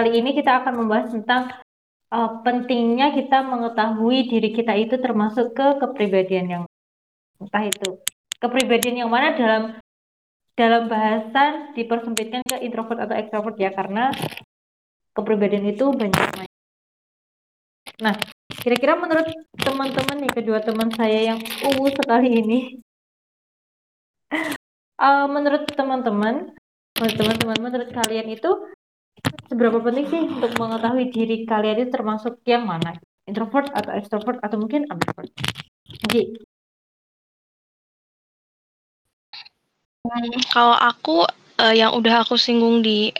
kali 0.00 0.16
ini 0.16 0.32
kita 0.32 0.64
akan 0.64 0.80
membahas 0.80 1.12
tentang 1.12 1.52
uh, 2.08 2.40
pentingnya 2.40 3.12
kita 3.12 3.44
mengetahui 3.44 4.32
diri 4.32 4.48
kita 4.56 4.72
itu 4.72 4.96
termasuk 4.96 5.52
ke 5.52 5.76
kepribadian 5.76 6.46
yang 6.48 6.62
entah 7.36 7.68
itu 7.68 8.00
kepribadian 8.40 9.04
yang 9.04 9.12
mana 9.12 9.36
dalam 9.36 9.76
dalam 10.56 10.88
bahasan 10.88 11.76
dipersempitkan 11.76 12.40
ke 12.48 12.64
introvert 12.64 13.04
atau 13.04 13.12
extrovert 13.12 13.60
ya 13.60 13.76
karena 13.76 14.08
kepribadian 15.12 15.68
itu 15.68 15.92
banyak 15.92 16.48
Nah, 18.00 18.16
kira-kira 18.48 18.96
menurut 18.96 19.28
teman-teman 19.60 20.24
nih 20.24 20.32
kedua 20.32 20.64
teman 20.64 20.88
saya 20.96 21.20
yang 21.20 21.38
ungu 21.68 21.92
sekali 21.92 22.40
ini, 22.40 22.58
uh, 24.96 25.28
menurut 25.36 25.68
teman-teman, 25.68 26.56
menurut 26.96 27.16
teman-teman, 27.20 27.58
menurut 27.60 27.88
kalian 27.92 28.32
itu 28.32 28.48
seberapa 29.50 29.82
penting 29.82 30.06
sih 30.06 30.22
untuk 30.30 30.54
mengetahui 30.54 31.10
diri 31.10 31.42
kalian 31.42 31.82
itu 31.82 31.90
termasuk 31.90 32.38
yang 32.46 32.62
mana? 32.70 32.94
Introvert 33.26 33.66
atau 33.74 33.90
extrovert 33.98 34.38
atau 34.38 34.56
mungkin 34.62 34.86
ambivert? 34.86 35.34
Ji. 36.06 36.38
Hmm, 40.06 40.38
kalau 40.54 40.78
aku 40.78 41.26
uh, 41.58 41.74
yang 41.74 41.98
udah 41.98 42.22
aku 42.22 42.38
singgung 42.38 42.80
di 42.80 43.10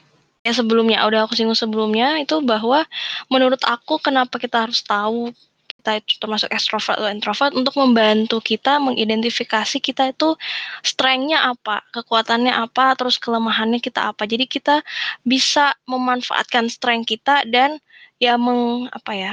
ya 0.40 0.56
sebelumnya 0.56 1.04
udah 1.04 1.28
aku 1.28 1.36
singgung 1.36 1.58
sebelumnya 1.58 2.16
itu 2.22 2.40
bahwa 2.40 2.88
menurut 3.28 3.60
aku 3.66 4.00
kenapa 4.00 4.40
kita 4.40 4.64
harus 4.64 4.80
tahu 4.80 5.34
kita 5.80 6.04
itu 6.04 6.20
termasuk 6.20 6.52
extrovert 6.52 7.00
atau 7.00 7.08
introvert 7.08 7.56
untuk 7.56 7.72
membantu 7.80 8.44
kita 8.44 8.76
mengidentifikasi 8.76 9.80
kita 9.80 10.12
itu 10.12 10.36
strengthnya 10.84 11.56
apa, 11.56 11.80
kekuatannya 11.96 12.52
apa, 12.52 12.92
terus 13.00 13.16
kelemahannya 13.16 13.80
kita 13.80 14.12
apa. 14.12 14.28
Jadi 14.28 14.44
kita 14.44 14.84
bisa 15.24 15.72
memanfaatkan 15.88 16.68
strength 16.68 17.08
kita 17.08 17.48
dan 17.48 17.80
ya 18.20 18.36
meng 18.36 18.92
apa 18.92 19.12
ya 19.16 19.32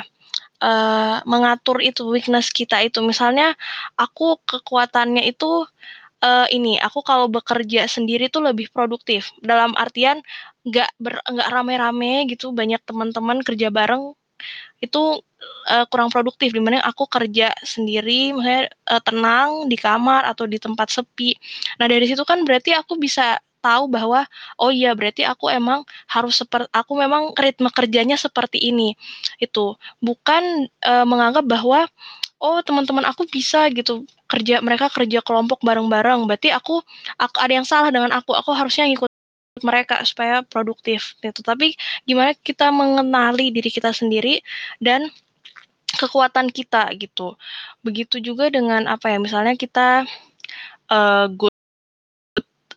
uh, 0.63 1.19
mengatur 1.27 1.83
itu 1.83 2.07
weakness 2.07 2.49
kita 2.49 2.79
itu. 2.87 3.03
Misalnya 3.03 3.53
aku 3.99 4.39
kekuatannya 4.47 5.27
itu 5.27 5.67
uh, 6.23 6.47
ini 6.49 6.79
aku 6.81 7.03
kalau 7.05 7.27
bekerja 7.29 7.85
sendiri 7.85 8.29
tuh 8.31 8.45
lebih 8.45 8.71
produktif 8.73 9.33
dalam 9.41 9.73
artian 9.77 10.21
nggak 10.65 10.89
nggak 11.03 11.49
rame-rame 11.53 12.27
gitu 12.31 12.51
banyak 12.51 12.81
teman-teman 12.83 13.39
kerja 13.45 13.71
bareng 13.71 14.13
itu 14.77 15.21
uh, 15.69 15.85
kurang 15.89 16.13
produktif 16.13 16.53
di 16.53 16.61
mana 16.61 16.81
aku 16.85 17.09
kerja 17.09 17.53
sendiri 17.65 18.33
misalnya 18.33 18.69
uh, 18.89 19.01
tenang 19.01 19.49
di 19.69 19.77
kamar 19.77 20.25
atau 20.29 20.45
di 20.45 20.61
tempat 20.61 20.93
sepi. 20.93 21.33
Nah 21.81 21.85
dari 21.89 22.05
situ 22.05 22.21
kan 22.27 22.45
berarti 22.45 22.77
aku 22.77 22.97
bisa 22.97 23.41
tahu 23.59 23.89
bahwa 23.89 24.23
oh 24.61 24.69
iya 24.69 24.93
berarti 24.93 25.25
aku 25.25 25.49
emang 25.49 25.81
harus 26.07 26.39
seperti 26.39 26.69
aku 26.71 26.93
memang 26.95 27.33
ritme 27.35 27.69
kerjanya 27.73 28.15
seperti 28.15 28.61
ini. 28.61 28.93
Itu. 29.41 29.75
Bukan 29.99 30.69
uh, 30.85 31.05
menganggap 31.09 31.45
bahwa 31.49 31.89
oh 32.37 32.61
teman-teman 32.61 33.05
aku 33.09 33.25
bisa 33.25 33.65
gitu 33.73 34.05
kerja 34.29 34.61
mereka 34.61 34.93
kerja 34.93 35.25
kelompok 35.25 35.61
bareng-bareng. 35.65 36.29
Berarti 36.29 36.53
aku 36.53 36.85
aku 37.17 37.35
ada 37.41 37.53
yang 37.53 37.67
salah 37.67 37.89
dengan 37.89 38.13
aku 38.13 38.37
aku 38.37 38.53
harusnya 38.53 38.85
ngikut 38.87 39.09
mereka 39.63 40.01
supaya 40.03 40.41
produktif 40.43 41.15
gitu. 41.23 41.41
Tapi 41.45 41.73
gimana 42.03 42.33
kita 42.35 42.69
mengenali 42.73 43.49
diri 43.53 43.69
kita 43.71 43.93
sendiri 43.93 44.41
dan 44.81 45.09
kekuatan 45.97 46.51
kita 46.51 46.91
gitu. 46.99 47.37
Begitu 47.81 48.19
juga 48.19 48.51
dengan 48.51 48.85
apa 48.85 49.13
ya 49.13 49.17
misalnya 49.21 49.55
kita 49.55 50.03
uh, 50.91 51.25
good 51.31 51.53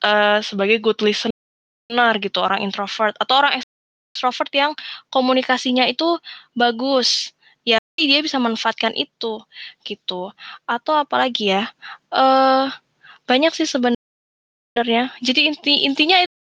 uh, 0.05 0.39
sebagai 0.41 0.81
good 0.81 1.01
listener 1.03 2.15
gitu 2.23 2.39
orang 2.41 2.63
introvert 2.65 3.17
atau 3.19 3.43
orang 3.45 3.61
extrovert 3.61 4.53
yang 4.55 4.73
komunikasinya 5.11 5.85
itu 5.91 6.17
bagus 6.55 7.35
dia 8.07 8.21
bisa 8.25 8.41
manfaatkan 8.41 8.97
itu 8.97 9.43
gitu. 9.85 10.33
Atau 10.65 10.97
apalagi 10.97 11.53
ya 11.57 11.69
uh, 12.15 12.73
banyak 13.29 13.53
sih 13.53 13.69
sebenarnya. 13.69 15.13
Jadi 15.21 15.41
inti 15.53 15.73
intinya 15.85 16.17
itu, 16.23 16.37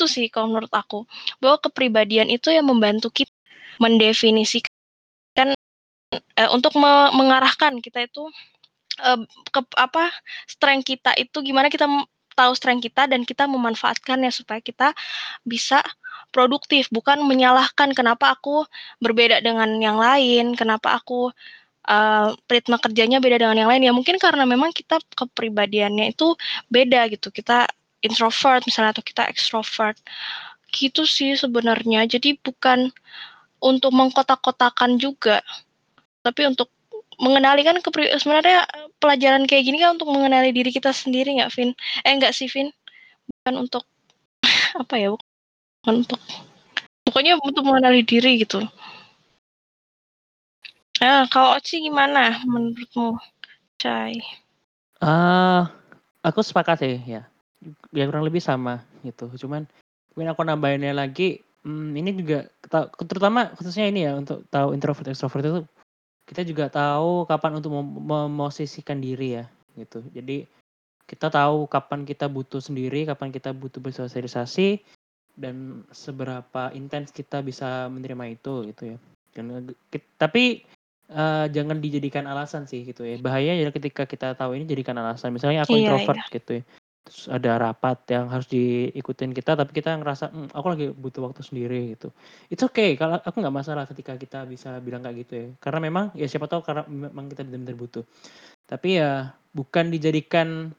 itu 0.00 0.08
sih 0.08 0.32
kalau 0.32 0.48
menurut 0.48 0.72
aku 0.72 1.04
bahwa 1.44 1.60
kepribadian 1.60 2.32
itu 2.32 2.48
yang 2.48 2.64
membantu 2.64 3.12
kita 3.12 3.28
mendefinisikan 3.76 5.52
uh, 6.16 6.50
untuk 6.56 6.72
me 6.80 7.12
mengarahkan 7.12 7.84
kita 7.84 8.08
itu 8.08 8.24
uh, 9.04 9.20
ke 9.52 9.60
apa 9.76 10.08
strength 10.48 10.88
kita 10.88 11.12
itu 11.20 11.36
gimana 11.44 11.68
kita 11.68 11.84
tahu 12.32 12.56
strength 12.56 12.88
kita 12.88 13.04
dan 13.12 13.28
kita 13.28 13.44
memanfaatkannya 13.44 14.32
supaya 14.32 14.64
kita 14.64 14.96
bisa 15.44 15.84
produktif, 16.32 16.88
bukan 16.88 17.20
menyalahkan 17.26 17.92
kenapa 17.92 18.32
aku 18.38 18.64
berbeda 19.02 19.42
dengan 19.44 19.76
yang 19.82 19.98
lain, 19.98 20.54
kenapa 20.54 20.96
aku 20.96 21.34
uh, 21.90 22.28
ritme 22.46 22.78
kerjanya 22.78 23.18
beda 23.18 23.42
dengan 23.42 23.58
yang 23.66 23.70
lain. 23.70 23.82
Ya 23.90 23.92
mungkin 23.92 24.16
karena 24.16 24.46
memang 24.46 24.70
kita 24.70 25.02
kepribadiannya 25.18 26.14
itu 26.14 26.38
beda 26.70 27.10
gitu. 27.12 27.34
Kita 27.34 27.66
introvert 28.00 28.64
misalnya 28.64 28.96
atau 28.96 29.04
kita 29.04 29.26
extrovert. 29.28 29.96
Gitu 30.70 31.02
sih 31.04 31.34
sebenarnya. 31.34 32.06
Jadi 32.06 32.38
bukan 32.38 32.90
untuk 33.60 33.92
mengkotak-kotakan 33.92 34.96
juga, 34.96 35.44
tapi 36.24 36.48
untuk 36.48 36.70
mengenali 37.20 37.60
kan 37.60 37.76
sebenarnya 38.16 38.64
pelajaran 38.96 39.44
kayak 39.44 39.68
gini 39.68 39.76
kan 39.76 40.00
untuk 40.00 40.08
mengenali 40.08 40.54
diri 40.54 40.72
kita 40.72 40.94
sendiri 40.94 41.36
nggak, 41.36 41.52
Vin? 41.52 41.76
Eh 42.06 42.12
nggak 42.16 42.32
sih, 42.32 42.48
Vin? 42.48 42.72
Bukan 43.28 43.54
untuk 43.68 43.84
apa 44.82 44.96
ya? 44.96 45.12
untuk 45.88 46.20
pokoknya 47.08 47.40
untuk 47.40 47.64
mengenali 47.64 48.04
diri 48.04 48.44
gitu. 48.44 48.60
Nah, 51.00 51.24
kalau 51.32 51.56
Oci 51.56 51.80
gimana 51.80 52.44
menurutmu, 52.44 53.16
Cai? 53.80 54.20
Uh, 55.00 55.64
aku 56.20 56.44
sepakat 56.44 56.84
sih 56.84 57.00
ya. 57.08 57.24
Ya 57.92 58.08
kurang 58.08 58.24
lebih 58.24 58.40
sama 58.40 58.80
gitu. 59.04 59.28
Cuman 59.46 59.68
mungkin 60.16 60.28
aku 60.32 60.42
nambahinnya 60.42 60.96
lagi, 60.96 61.44
hmm, 61.62 61.92
ini 61.92 62.10
juga 62.16 62.48
terutama 63.06 63.52
khususnya 63.54 63.88
ini 63.88 64.08
ya 64.08 64.16
untuk 64.16 64.48
tahu 64.48 64.72
introvert 64.72 65.12
extrovert 65.12 65.44
itu 65.44 65.60
kita 66.24 66.46
juga 66.46 66.70
tahu 66.70 67.26
kapan 67.26 67.58
untuk 67.58 67.74
memosisikan 67.82 69.02
diri 69.02 69.42
ya 69.42 69.44
gitu. 69.76 70.00
Jadi 70.14 70.46
kita 71.10 71.26
tahu 71.26 71.66
kapan 71.66 72.06
kita 72.06 72.30
butuh 72.30 72.62
sendiri, 72.62 73.02
kapan 73.02 73.34
kita 73.34 73.50
butuh 73.50 73.82
bersosialisasi, 73.82 74.78
dan 75.34 75.82
seberapa 75.90 76.70
intens 76.70 77.10
kita 77.10 77.42
bisa 77.42 77.90
menerima 77.90 78.38
itu 78.38 78.70
gitu 78.70 78.94
ya. 78.94 78.96
Dan, 79.34 79.74
tapi 80.14 80.62
uh, 81.10 81.50
jangan 81.50 81.82
dijadikan 81.82 82.30
alasan 82.30 82.70
sih 82.70 82.86
gitu 82.86 83.02
ya. 83.02 83.18
Bahaya 83.18 83.58
ya 83.58 83.74
ketika 83.74 84.06
kita 84.06 84.38
tahu 84.38 84.54
ini 84.54 84.70
jadikan 84.70 84.94
alasan. 85.02 85.34
Misalnya 85.34 85.66
aku 85.66 85.74
iya, 85.74 85.98
introvert 85.98 86.18
iya. 86.22 86.30
gitu 86.30 86.50
ya. 86.60 86.64
Terus 87.10 87.26
ada 87.26 87.58
rapat 87.58 87.98
yang 88.14 88.30
harus 88.30 88.46
diikutin 88.46 89.34
kita 89.34 89.58
tapi 89.58 89.74
kita 89.74 89.98
ngerasa 89.98 90.30
hm, 90.30 90.54
aku 90.54 90.66
lagi 90.70 90.86
butuh 90.94 91.26
waktu 91.26 91.42
sendiri 91.42 91.98
gitu. 91.98 92.14
It's 92.46 92.62
okay 92.62 92.94
kalau 92.94 93.18
aku 93.18 93.42
nggak 93.42 93.56
masalah 93.56 93.84
ketika 93.90 94.14
kita 94.14 94.46
bisa 94.46 94.78
bilang 94.78 95.02
kayak 95.02 95.26
gitu 95.26 95.32
ya. 95.34 95.46
Karena 95.58 95.82
memang 95.82 96.14
ya 96.14 96.30
siapa 96.30 96.46
tahu 96.46 96.62
karena 96.62 96.86
memang 96.86 97.26
kita 97.26 97.42
benar-benar 97.42 97.74
butuh. 97.74 98.04
Tapi 98.70 99.02
ya 99.02 99.34
bukan 99.50 99.90
dijadikan 99.90 100.70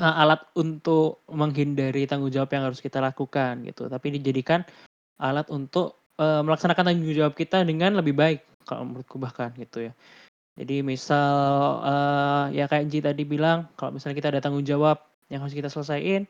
uh, 0.00 0.14
alat 0.22 0.42
untuk 0.56 1.24
menghindari 1.30 2.04
tanggung 2.10 2.32
jawab 2.32 2.52
yang 2.52 2.64
harus 2.68 2.80
kita 2.82 3.00
lakukan 3.00 3.64
gitu, 3.64 3.88
tapi 3.88 4.16
dijadikan 4.16 4.62
alat 5.16 5.48
untuk, 5.48 6.12
uh, 6.20 6.44
melaksanakan 6.44 6.92
tanggung 6.92 7.16
jawab 7.16 7.34
kita 7.38 7.64
dengan 7.64 7.96
lebih 7.96 8.14
baik 8.16 8.40
kalau 8.68 8.84
menurutku 8.84 9.16
bahkan 9.16 9.52
gitu 9.56 9.88
ya. 9.90 9.92
Jadi 10.56 10.80
misal, 10.80 11.34
uh, 11.84 12.44
ya 12.50 12.64
kayak 12.64 12.88
Ji 12.88 13.04
tadi 13.04 13.22
bilang 13.28 13.68
kalau 13.76 13.96
misalnya 13.96 14.16
kita 14.16 14.28
ada 14.32 14.40
tanggung 14.40 14.64
jawab 14.64 15.04
yang 15.32 15.42
harus 15.42 15.54
kita 15.54 15.66
selesaiin, 15.66 16.26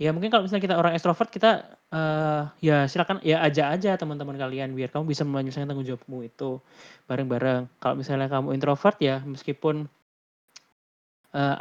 ya 0.00 0.10
mungkin 0.16 0.32
kalau 0.32 0.48
misalnya 0.48 0.64
kita 0.64 0.76
orang 0.80 0.96
ekstrovert 0.96 1.28
kita, 1.28 1.76
uh, 1.92 2.48
ya 2.64 2.88
silakan 2.88 3.20
ya 3.20 3.44
ajak 3.44 3.66
aja 3.76 4.00
teman-teman 4.00 4.40
kalian 4.40 4.72
biar 4.72 4.88
kamu 4.88 5.12
bisa 5.12 5.28
menyelesaikan 5.28 5.68
tanggung 5.68 5.84
jawabmu 5.84 6.24
itu 6.24 6.60
bareng-bareng. 7.04 7.68
Kalau 7.80 7.94
misalnya 8.00 8.32
kamu 8.32 8.56
introvert 8.56 8.96
ya 8.98 9.20
meskipun 9.20 9.84
uh, 11.36 11.56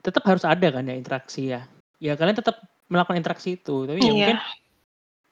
tetap 0.00 0.24
harus 0.24 0.44
ada 0.48 0.68
kan 0.72 0.88
ya 0.88 0.94
interaksi 0.96 1.52
ya. 1.52 1.68
Ya 2.00 2.16
kalian 2.16 2.34
tetap 2.34 2.64
melakukan 2.88 3.20
interaksi 3.20 3.60
itu, 3.60 3.84
tapi 3.88 4.00
ya 4.00 4.08
iya. 4.08 4.12
mungkin 4.12 4.38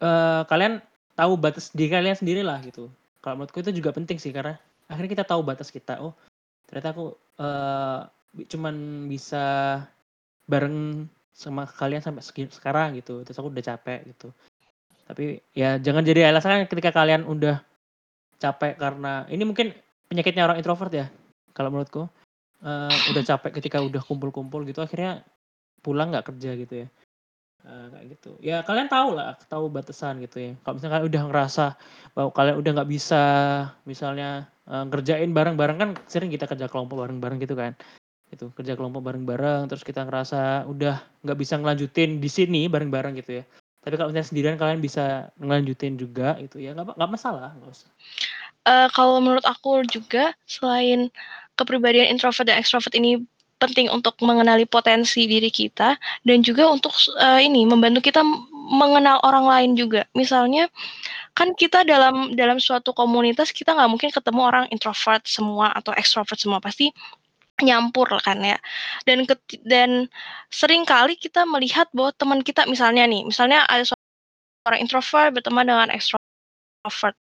uh, 0.05 0.43
kalian 0.47 0.85
tahu 1.17 1.37
batas 1.41 1.73
diri 1.73 1.93
kalian 1.93 2.17
sendiri 2.17 2.44
lah 2.44 2.61
gitu. 2.61 2.93
Kalau 3.20 3.41
menurutku 3.41 3.61
itu 3.61 3.73
juga 3.73 3.93
penting 3.93 4.17
sih 4.17 4.32
karena 4.32 4.56
akhirnya 4.88 5.11
kita 5.20 5.25
tahu 5.29 5.41
batas 5.44 5.69
kita. 5.69 6.00
Oh 6.00 6.17
ternyata 6.70 6.94
aku 6.94 7.19
uh, 7.43 8.06
cuman 8.47 9.06
bisa 9.11 9.44
bareng 10.50 11.06
sama 11.31 11.64
kalian 11.64 12.02
sampai 12.02 12.26
sekarang 12.50 12.99
gitu. 12.99 13.23
Terus 13.23 13.38
aku 13.38 13.49
udah 13.55 13.64
capek 13.64 14.02
gitu. 14.11 14.35
Tapi 15.06 15.41
ya 15.55 15.79
jangan 15.79 16.02
jadi 16.02 16.31
alasan 16.31 16.67
ketika 16.67 16.91
kalian 16.91 17.25
udah 17.26 17.62
capek 18.43 18.75
karena 18.76 19.26
ini 19.31 19.43
mungkin 19.47 19.70
penyakitnya 20.11 20.44
orang 20.44 20.58
introvert 20.58 20.93
ya 20.93 21.06
kalau 21.55 21.70
menurutku. 21.70 22.11
Uh, 22.61 22.93
udah 23.08 23.25
capek 23.25 23.56
ketika 23.56 23.81
udah 23.81 24.05
kumpul-kumpul 24.05 24.61
gitu 24.69 24.85
akhirnya 24.85 25.25
pulang 25.81 26.12
nggak 26.12 26.29
kerja 26.29 26.52
gitu 26.61 26.75
ya. 26.85 26.88
Uh, 27.64 27.88
gitu. 28.05 28.37
Ya 28.44 28.61
kalian 28.61 28.93
tahu 28.93 29.17
lah 29.17 29.32
tahu 29.49 29.73
batasan 29.73 30.20
gitu 30.20 30.37
ya. 30.37 30.52
Kalau 30.61 30.76
misalkan 30.76 31.08
udah 31.08 31.23
ngerasa 31.25 31.64
bahwa 32.12 32.31
kalian 32.37 32.61
udah 32.61 32.70
nggak 32.76 32.91
bisa 32.93 33.23
misalnya 33.88 34.52
uh, 34.69 34.85
ngerjain 34.87 35.32
bareng-bareng 35.32 35.79
kan 35.81 35.91
sering 36.05 36.29
kita 36.29 36.44
kerja 36.44 36.69
kelompok 36.69 37.00
bareng-bareng 37.00 37.41
gitu 37.41 37.56
kan 37.56 37.73
itu 38.31 38.47
kerja 38.55 38.79
kelompok 38.79 39.03
bareng-bareng 39.03 39.67
terus 39.67 39.82
kita 39.82 40.06
ngerasa 40.06 40.71
udah 40.71 41.03
nggak 41.27 41.38
bisa 41.38 41.59
ngelanjutin 41.59 42.23
di 42.23 42.31
sini 42.31 42.71
bareng-bareng 42.71 43.19
gitu 43.19 43.43
ya. 43.43 43.44
Tapi 43.81 43.94
kalau 43.97 44.12
misalnya 44.12 44.29
sendirian 44.29 44.56
kalian 44.61 44.81
bisa 44.81 45.32
ngelanjutin 45.41 45.97
juga 45.97 46.37
itu 46.38 46.61
ya 46.61 46.77
nggak 46.77 46.94
nggak 46.94 47.11
masalah 47.11 47.50
nggak 47.59 47.71
usah. 47.75 47.91
Uh, 48.69 48.88
kalau 48.93 49.19
menurut 49.19 49.43
aku 49.49 49.82
juga 49.88 50.37
selain 50.44 51.09
kepribadian 51.56 52.12
introvert 52.12 52.44
dan 52.44 52.61
extrovert 52.61 52.93
ini 52.93 53.25
penting 53.61 53.93
untuk 53.93 54.17
mengenali 54.25 54.65
potensi 54.65 55.29
diri 55.29 55.53
kita 55.53 56.00
dan 56.25 56.38
juga 56.41 56.69
untuk 56.73 56.97
uh, 57.21 57.41
ini 57.41 57.69
membantu 57.69 58.00
kita 58.00 58.25
mengenal 58.73 59.21
orang 59.21 59.44
lain 59.44 59.71
juga. 59.76 60.09
Misalnya 60.17 60.73
kan 61.37 61.53
kita 61.55 61.85
dalam 61.85 62.33
dalam 62.35 62.56
suatu 62.56 62.97
komunitas 62.97 63.53
kita 63.53 63.76
nggak 63.76 63.91
mungkin 63.93 64.11
ketemu 64.11 64.41
orang 64.41 64.65
introvert 64.73 65.25
semua 65.29 65.73
atau 65.76 65.93
extrovert 65.93 66.41
semua. 66.41 66.59
Pasti 66.59 66.88
nyampur 67.65 68.09
kan 68.23 68.39
ya. 68.43 68.59
Dan 69.07 69.25
dan 69.67 69.91
sering 70.53 70.83
kali 70.89 71.17
kita 71.17 71.45
melihat 71.49 71.87
bahwa 71.95 72.11
teman 72.17 72.41
kita 72.45 72.65
misalnya 72.67 73.05
nih, 73.07 73.23
misalnya 73.27 73.65
ada 73.69 73.85
seorang 73.87 74.81
introvert 74.81 75.31
berteman 75.37 75.67
dengan 75.69 75.89
extrovert. 75.93 77.17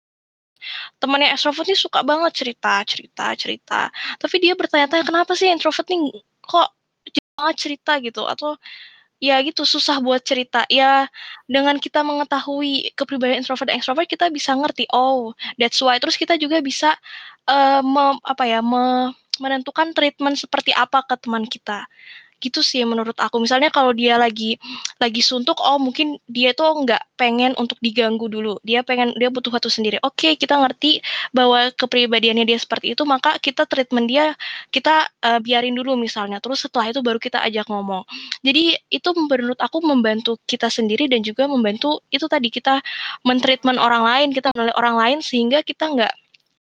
Temannya 1.00 1.32
extrovert 1.32 1.66
nih 1.68 1.80
suka 1.80 2.00
banget 2.04 2.32
cerita, 2.36 2.84
cerita, 2.84 3.32
cerita. 3.36 3.80
Tapi 4.20 4.36
dia 4.42 4.52
bertanya-tanya 4.58 5.04
kenapa 5.08 5.32
sih 5.32 5.48
introvert 5.48 5.88
nih 5.88 6.20
kok 6.44 6.68
banget 7.40 7.56
cerita 7.56 7.92
gitu 8.04 8.28
atau 8.28 8.60
ya 9.20 9.36
gitu 9.44 9.64
susah 9.68 10.00
buat 10.00 10.20
cerita 10.24 10.64
ya 10.68 11.08
dengan 11.44 11.76
kita 11.76 12.00
mengetahui 12.04 12.92
kepribadian 12.96 13.44
introvert 13.44 13.68
dan 13.68 13.76
extrovert 13.80 14.08
kita 14.08 14.32
bisa 14.32 14.56
ngerti 14.56 14.88
oh 14.92 15.36
that's 15.60 15.80
why 15.84 15.96
terus 16.00 16.16
kita 16.16 16.40
juga 16.40 16.60
bisa 16.64 16.96
uh, 17.48 17.80
me, 17.84 18.16
apa 18.24 18.44
ya 18.48 18.60
me, 18.64 19.12
menentukan 19.40 19.96
treatment 19.96 20.36
seperti 20.38 20.70
apa 20.76 21.02
ke 21.02 21.16
teman 21.18 21.48
kita. 21.48 21.88
Gitu 22.40 22.64
sih 22.64 22.80
menurut 22.88 23.12
aku. 23.20 23.36
Misalnya 23.36 23.68
kalau 23.68 23.92
dia 23.92 24.16
lagi 24.16 24.56
lagi 24.96 25.20
suntuk 25.20 25.60
oh 25.60 25.76
mungkin 25.76 26.16
dia 26.24 26.56
tuh 26.56 26.72
nggak 26.72 27.12
pengen 27.20 27.52
untuk 27.60 27.76
diganggu 27.84 28.32
dulu. 28.32 28.56
Dia 28.64 28.80
pengen 28.80 29.12
dia 29.20 29.28
butuh 29.28 29.52
waktu 29.52 29.68
sendiri. 29.68 30.00
Oke 30.00 30.32
okay, 30.32 30.32
kita 30.40 30.56
ngerti 30.56 31.04
bahwa 31.36 31.68
kepribadiannya 31.76 32.48
dia 32.48 32.56
seperti 32.56 32.96
itu 32.96 33.04
maka 33.04 33.36
kita 33.44 33.68
treatment 33.68 34.08
dia 34.08 34.32
kita 34.72 35.04
uh, 35.20 35.36
biarin 35.44 35.76
dulu 35.76 36.00
misalnya. 36.00 36.40
Terus 36.40 36.64
setelah 36.64 36.88
itu 36.88 37.04
baru 37.04 37.20
kita 37.20 37.44
ajak 37.44 37.68
ngomong. 37.68 38.08
Jadi 38.40 38.72
itu 38.88 39.08
menurut 39.12 39.60
aku 39.60 39.84
membantu 39.84 40.40
kita 40.48 40.72
sendiri 40.72 41.12
dan 41.12 41.20
juga 41.20 41.44
membantu 41.44 42.00
itu 42.08 42.24
tadi 42.24 42.48
kita 42.48 42.80
mentreatment 43.28 43.76
orang 43.76 44.00
lain 44.00 44.28
kita 44.32 44.48
menilai 44.56 44.72
orang 44.80 44.96
lain 44.96 45.18
sehingga 45.20 45.60
kita 45.60 45.92
nggak 45.92 46.12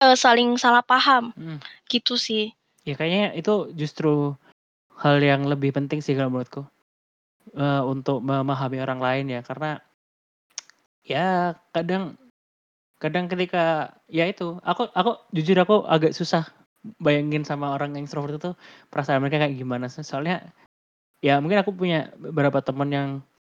uh, 0.05 0.17
saling 0.17 0.61
salah 0.61 0.85
paham. 0.85 1.33
Hmm. 1.33 1.59
gitu 1.89 2.21
sih. 2.21 2.53
Ya 2.85 2.93
kayaknya 3.01 3.33
itu 3.33 3.73
justru 3.73 4.37
hal 5.01 5.17
yang 5.25 5.49
lebih 5.49 5.73
penting 5.73 6.05
sih 6.05 6.13
kalau 6.13 6.29
menurutku. 6.29 6.69
Uh, 7.57 7.85
untuk 7.85 8.25
memahami 8.25 8.81
orang 8.81 9.01
lain 9.05 9.27
ya 9.29 9.41
karena 9.45 9.77
ya 11.05 11.53
kadang 11.77 12.17
kadang 12.97 13.29
ketika 13.29 13.93
ya 14.09 14.25
itu 14.25 14.57
aku 14.65 14.89
aku 14.97 15.21
jujur 15.37 15.61
aku 15.61 15.85
agak 15.85 16.17
susah 16.17 16.49
bayangin 17.05 17.45
sama 17.45 17.77
orang 17.77 17.93
yang 17.93 18.09
extrovert 18.09 18.41
itu 18.41 18.57
perasaan 18.89 19.21
mereka 19.21 19.45
kayak 19.45 19.61
gimana 19.61 19.93
soalnya 19.93 20.53
ya 21.21 21.37
mungkin 21.37 21.61
aku 21.61 21.77
punya 21.77 22.13
beberapa 22.17 22.65
teman 22.65 22.89
yang 22.89 23.09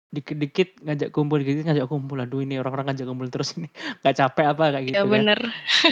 dikit-dikit 0.08 0.80
ngajak 0.80 1.12
kumpul, 1.12 1.44
dikit-dikit 1.44 1.68
ngajak 1.68 1.86
kumpul. 1.88 2.16
Aduh 2.16 2.40
ini 2.40 2.56
orang-orang 2.56 2.92
ngajak 2.92 3.06
kumpul 3.06 3.28
terus 3.28 3.52
ini 3.60 3.68
nggak 4.00 4.14
capek 4.16 4.46
apa 4.56 4.64
kayak 4.72 4.84
gitu 4.88 4.96
ya, 4.96 5.04
kan. 5.04 5.12
bener. 5.12 5.38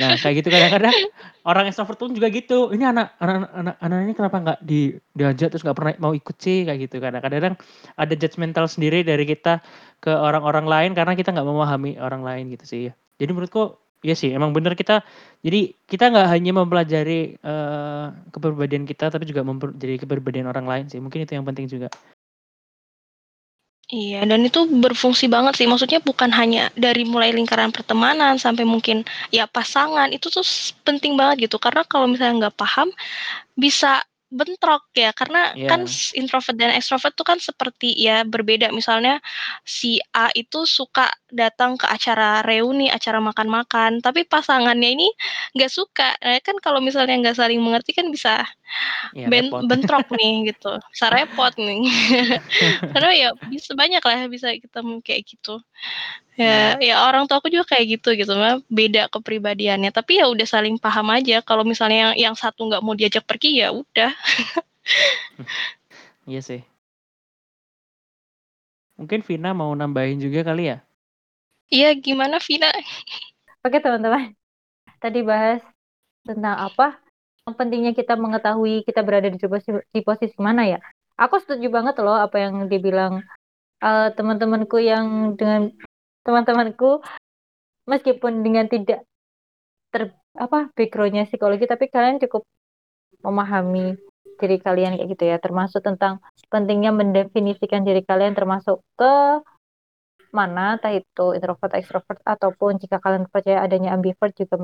Nah 0.00 0.14
kayak 0.16 0.34
gitu 0.40 0.48
kadang-kadang 0.48 0.96
orang 1.50 1.64
extrovert 1.68 1.98
pun 2.00 2.12
juga 2.16 2.28
gitu. 2.32 2.72
Ini 2.72 2.84
anak 2.96 3.20
anak 3.20 3.36
anak 3.52 3.76
anak 3.80 3.98
ini 4.08 4.12
kenapa 4.16 4.36
nggak 4.40 4.58
di 4.64 4.80
diajak 5.12 5.48
terus 5.52 5.62
nggak 5.62 5.76
pernah 5.76 5.92
mau 6.00 6.12
ikut 6.16 6.36
sih 6.40 6.64
kayak 6.64 6.78
gitu. 6.88 6.96
Karena 6.98 7.20
kadang-kadang 7.20 7.54
ada 7.96 8.14
judgmental 8.16 8.64
sendiri 8.72 9.04
dari 9.04 9.24
kita 9.28 9.60
ke 10.00 10.12
orang-orang 10.12 10.64
lain 10.64 10.90
karena 10.96 11.12
kita 11.12 11.36
nggak 11.36 11.46
memahami 11.46 12.00
orang 12.00 12.24
lain 12.24 12.48
gitu 12.56 12.64
sih 12.64 12.80
ya. 12.88 12.92
Jadi 13.20 13.30
menurutku 13.36 13.86
Iya 14.04 14.14
sih, 14.14 14.30
emang 14.30 14.52
bener 14.52 14.76
kita. 14.76 15.02
Jadi 15.40 15.72
kita 15.88 16.12
nggak 16.12 16.28
hanya 16.28 16.52
mempelajari 16.52 17.40
uh, 17.42 18.12
kepribadian 18.30 18.84
kita, 18.84 19.08
tapi 19.08 19.24
juga 19.24 19.40
mempelajari 19.42 19.98
kepribadian 19.98 20.46
orang 20.46 20.68
lain 20.68 20.84
sih. 20.86 21.00
Mungkin 21.00 21.26
itu 21.26 21.32
yang 21.32 21.42
penting 21.42 21.66
juga. 21.66 21.88
Iya, 23.86 24.26
dan 24.26 24.42
itu 24.42 24.66
berfungsi 24.66 25.30
banget 25.30 25.62
sih. 25.62 25.66
Maksudnya 25.70 26.02
bukan 26.02 26.26
hanya 26.34 26.74
dari 26.74 27.06
mulai 27.06 27.30
lingkaran 27.30 27.70
pertemanan 27.70 28.34
sampai 28.34 28.66
mungkin 28.66 29.06
ya 29.30 29.46
pasangan, 29.46 30.10
itu 30.10 30.26
tuh 30.26 30.42
penting 30.82 31.14
banget 31.14 31.46
gitu. 31.46 31.62
Karena 31.62 31.86
kalau 31.86 32.10
misalnya 32.10 32.50
nggak 32.50 32.58
paham, 32.58 32.90
bisa 33.54 34.02
bentrok 34.26 34.90
ya. 34.90 35.14
Karena 35.14 35.54
yeah. 35.54 35.70
kan 35.70 35.86
introvert 36.18 36.58
dan 36.58 36.74
extrovert 36.74 37.14
tuh 37.14 37.22
kan 37.22 37.38
seperti 37.38 37.94
ya 37.94 38.26
berbeda. 38.26 38.74
Misalnya 38.74 39.22
si 39.62 40.02
A 40.10 40.34
itu 40.34 40.66
suka 40.66 41.06
datang 41.30 41.78
ke 41.78 41.86
acara 41.86 42.42
reuni, 42.42 42.90
acara 42.90 43.22
makan-makan, 43.22 44.02
tapi 44.02 44.26
pasangannya 44.26 44.98
ini 44.98 45.08
nggak 45.54 45.70
suka. 45.70 46.10
Nah, 46.26 46.42
kan 46.42 46.58
kalau 46.58 46.82
misalnya 46.82 47.14
nggak 47.22 47.38
saling 47.38 47.62
mengerti 47.62 47.94
kan 47.94 48.10
bisa 48.10 48.42
ya, 49.14 49.26
ben 49.30 49.48
bentrok 49.70 50.06
nih 50.12 50.52
gitu, 50.52 50.76
bisa 50.92 51.06
repot 51.08 51.52
nih. 51.58 51.86
Karena 52.94 53.12
ya 53.14 53.28
bisa 53.48 53.72
banyak 53.72 54.02
lah 54.02 54.26
bisa 54.30 54.52
kita 54.56 54.80
kayak 55.02 55.22
gitu. 55.26 55.62
Ya, 56.36 56.76
ya 56.76 57.00
orang 57.00 57.24
tua 57.24 57.40
aku 57.40 57.48
juga 57.48 57.64
kayak 57.72 57.96
gitu 57.96 58.12
gitu. 58.12 58.36
Mah 58.36 58.60
beda 58.68 59.08
kepribadiannya. 59.08 59.88
Tapi 59.88 60.20
ya 60.20 60.28
udah 60.28 60.44
saling 60.44 60.76
paham 60.76 61.08
aja. 61.08 61.40
Kalau 61.40 61.64
misalnya 61.64 62.12
yang, 62.12 62.14
yang 62.28 62.34
satu 62.36 62.68
nggak 62.68 62.84
mau 62.84 62.92
diajak 62.92 63.24
pergi 63.24 63.64
ya 63.64 63.72
udah. 63.72 64.12
Iya 66.26 66.42
sih. 66.42 66.60
Mungkin 68.98 69.22
Vina 69.22 69.54
mau 69.54 69.70
nambahin 69.78 70.18
juga 70.18 70.42
kali 70.42 70.74
ya? 70.74 70.82
Iya 71.70 71.94
gimana 71.94 72.42
Vina? 72.42 72.66
Oke 73.62 73.78
teman-teman. 73.78 74.34
Tadi 74.98 75.22
bahas 75.22 75.62
tentang 76.26 76.58
apa 76.58 76.98
pentingnya 77.54 77.94
kita 77.94 78.18
mengetahui 78.18 78.82
kita 78.82 79.06
berada 79.06 79.30
di 79.30 79.38
posisi, 79.38 79.78
di 79.94 80.00
posisi 80.02 80.34
mana 80.42 80.66
ya. 80.66 80.78
Aku 81.14 81.38
setuju 81.38 81.70
banget 81.70 81.94
loh 82.02 82.18
apa 82.18 82.42
yang 82.42 82.66
dibilang 82.66 83.22
uh, 83.80 84.08
teman-temanku 84.10 84.82
yang 84.82 85.38
dengan 85.38 85.70
teman-temanku 86.26 87.00
meskipun 87.86 88.42
dengan 88.42 88.66
tidak 88.66 89.06
ter 89.94 90.10
apa 90.36 90.68
backgroundnya 90.74 91.30
psikologi 91.30 91.70
tapi 91.70 91.86
kalian 91.86 92.18
cukup 92.26 92.42
memahami 93.22 93.94
diri 94.36 94.58
kalian 94.58 94.98
kayak 94.98 95.08
gitu 95.14 95.24
ya. 95.30 95.38
Termasuk 95.38 95.80
tentang 95.86 96.18
pentingnya 96.50 96.90
mendefinisikan 96.90 97.86
diri 97.86 98.02
kalian 98.02 98.34
termasuk 98.34 98.82
ke 98.98 99.40
mana 100.34 100.76
entah 100.76 100.92
itu 100.92 101.36
introvert 101.36 101.72
extrovert 101.76 102.20
ataupun 102.24 102.78
jika 102.82 102.96
kalian 103.02 103.26
percaya 103.30 103.62
adanya 103.62 103.94
ambivert 103.94 104.32
juga 104.34 104.56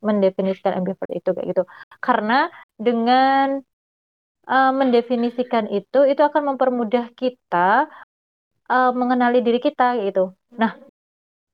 mendefinisikan 0.00 0.72
ambivert 0.78 1.10
itu 1.10 1.28
kayak 1.34 1.46
gitu. 1.52 1.62
Karena 1.98 2.48
dengan 2.78 3.62
uh, 4.48 4.72
mendefinisikan 4.74 5.70
itu 5.70 6.06
itu 6.06 6.22
akan 6.22 6.54
mempermudah 6.54 7.12
kita 7.14 7.90
uh, 8.70 8.90
mengenali 8.94 9.42
diri 9.44 9.58
kita 9.58 9.98
gitu. 10.02 10.32
Nah 10.56 10.78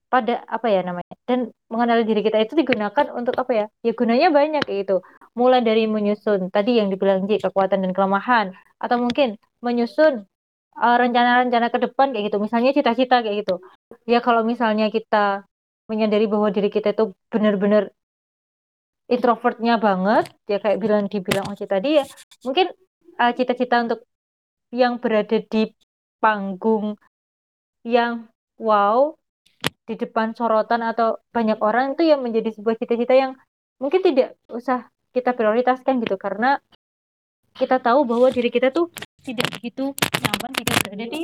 pada 0.09 0.41
apa 0.49 0.73
ya 0.73 0.81
namanya 0.81 1.15
dan 1.29 1.53
mengenali 1.69 2.09
diri 2.09 2.25
kita 2.25 2.41
itu 2.41 2.57
digunakan 2.57 3.07
untuk 3.13 3.37
apa 3.37 3.53
ya? 3.53 3.67
Ya 3.85 3.93
gunanya 3.93 4.29
banyak 4.33 4.65
itu 4.73 5.05
mulai 5.37 5.61
dari 5.61 5.85
menyusun 5.85 6.49
tadi 6.49 6.81
yang 6.81 6.89
dibilang 6.89 7.29
J 7.29 7.45
kekuatan 7.45 7.85
dan 7.85 7.93
kelemahan 7.93 8.57
atau 8.81 8.97
mungkin 8.97 9.37
menyusun 9.61 10.25
uh, 10.79 10.97
rencana-rencana 10.97 11.69
ke 11.75 11.79
depan 11.91 12.15
kayak 12.15 12.25
gitu. 12.33 12.39
Misalnya 12.39 12.71
cita-cita 12.73 13.21
kayak 13.21 13.45
gitu. 13.45 13.55
Ya 14.07 14.23
kalau 14.23 14.47
misalnya 14.47 14.89
kita 14.89 15.45
menyadari 15.91 16.31
bahwa 16.31 16.49
diri 16.55 16.71
kita 16.71 16.95
itu 16.95 17.17
benar-benar 17.33 17.91
introvertnya 19.09 19.81
banget 19.81 20.29
ya 20.45 20.61
kayak 20.61 20.79
bilang 20.85 21.09
dibilang 21.09 21.49
Oci 21.49 21.65
tadi 21.65 21.97
ya 21.97 22.05
mungkin 22.45 22.69
uh, 23.17 23.33
cita-cita 23.33 23.81
untuk 23.81 24.05
yang 24.69 25.01
berada 25.01 25.41
di 25.41 25.73
panggung 26.21 27.01
yang 27.89 28.29
wow 28.61 29.17
di 29.89 29.97
depan 29.97 30.37
sorotan 30.37 30.85
atau 30.85 31.17
banyak 31.33 31.57
orang 31.65 31.97
itu 31.97 32.05
yang 32.05 32.21
menjadi 32.21 32.53
sebuah 32.53 32.77
cita-cita 32.77 33.17
yang 33.17 33.33
mungkin 33.81 34.05
tidak 34.05 34.37
usah 34.53 34.93
kita 35.17 35.33
prioritaskan 35.33 36.05
gitu. 36.05 36.21
Karena 36.21 36.61
kita 37.57 37.81
tahu 37.81 38.05
bahwa 38.05 38.29
diri 38.29 38.53
kita 38.53 38.69
tuh 38.69 38.93
tidak 39.29 39.49
begitu 39.61 39.93
nyaman 40.25 40.51
jika 40.57 40.73
berada 40.89 41.05
di 41.05 41.23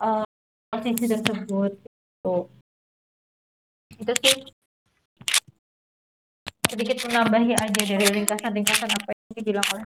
uh, 0.00 0.24
posisi 0.72 1.04
tersebut 1.04 1.72
gitu. 1.76 2.36
itu 4.00 4.12
sih 4.24 4.36
sedikit 6.66 6.96
menambahi 7.04 7.52
aja 7.52 7.82
dari 7.84 8.06
ringkasan-ringkasan 8.08 8.88
apa 8.88 9.10
yang 9.12 9.34
dibilang 9.36 9.68
oleh 9.76 9.84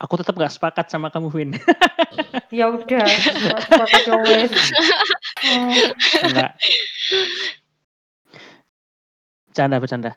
Aku 0.00 0.16
tetap 0.16 0.32
nggak 0.32 0.48
sepakat 0.56 0.88
sama 0.88 1.12
kamu, 1.12 1.28
Vin. 1.28 1.50
Ya 2.50 2.66
udah, 2.66 3.04
sepakat 3.04 4.02
ya 4.10 4.16
wes. 4.26 4.50
Oh, 5.44 5.70
Enggak. 6.26 6.56
Bercanda, 9.46 9.76
bercanda. 9.78 10.10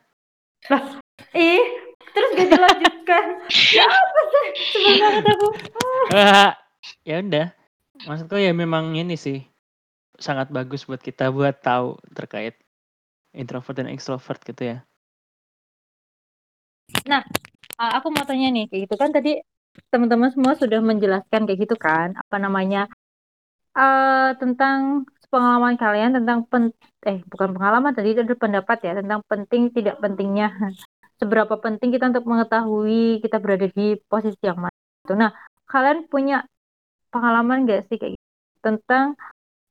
ih, 1.36 1.83
terus 2.14 2.30
gak 2.38 2.48
dilanjutkan. 2.48 3.24
Ya 3.76 3.84
apa 3.84 4.20
sih? 4.32 4.48
Banget 4.96 5.24
aku. 5.28 5.48
Ah, 6.14 6.50
ya 7.04 7.20
udah. 7.20 7.46
Maksudku 8.08 8.36
ya 8.40 8.56
memang 8.56 8.96
ini 8.96 9.14
sih 9.14 9.44
sangat 10.16 10.48
bagus 10.48 10.86
buat 10.88 11.02
kita 11.02 11.28
buat 11.34 11.60
tahu 11.60 11.98
terkait 12.14 12.56
introvert 13.34 13.76
dan 13.76 13.90
extrovert 13.90 14.40
gitu 14.46 14.62
ya. 14.62 14.78
Ah, 17.74 17.98
aku 17.98 18.14
mau 18.14 18.22
tanya 18.22 18.54
nih, 18.54 18.70
kayak 18.70 18.80
gitu 18.86 18.94
kan 18.94 19.10
tadi 19.10 19.42
teman-teman 19.90 20.30
semua 20.30 20.54
sudah 20.54 20.78
menjelaskan 20.78 21.42
kayak 21.44 21.60
gitu 21.66 21.74
kan, 21.74 22.14
apa 22.14 22.36
namanya, 22.38 22.86
eh 23.74 24.30
tentang 24.38 25.02
pengalaman 25.26 25.74
kalian 25.74 26.14
tentang 26.14 26.46
pen, 26.46 26.70
eh 27.02 27.18
bukan 27.26 27.58
pengalaman 27.58 27.90
tadi 27.90 28.14
itu 28.14 28.22
ada 28.22 28.38
pendapat 28.38 28.78
ya 28.86 28.92
tentang 29.02 29.20
penting 29.26 29.74
tidak 29.74 29.98
pentingnya 29.98 30.54
seberapa 31.24 31.56
penting 31.56 31.88
kita 31.88 32.12
untuk 32.12 32.28
mengetahui 32.28 33.24
kita 33.24 33.40
berada 33.40 33.64
di 33.72 33.96
posisi 34.04 34.44
yang 34.44 34.60
mana. 34.60 34.76
Gitu. 35.00 35.16
Nah, 35.16 35.32
kalian 35.64 36.04
punya 36.12 36.44
pengalaman 37.08 37.64
nggak 37.64 37.88
sih 37.88 37.96
kayak 37.96 38.12
gitu, 38.12 38.28
tentang 38.60 39.16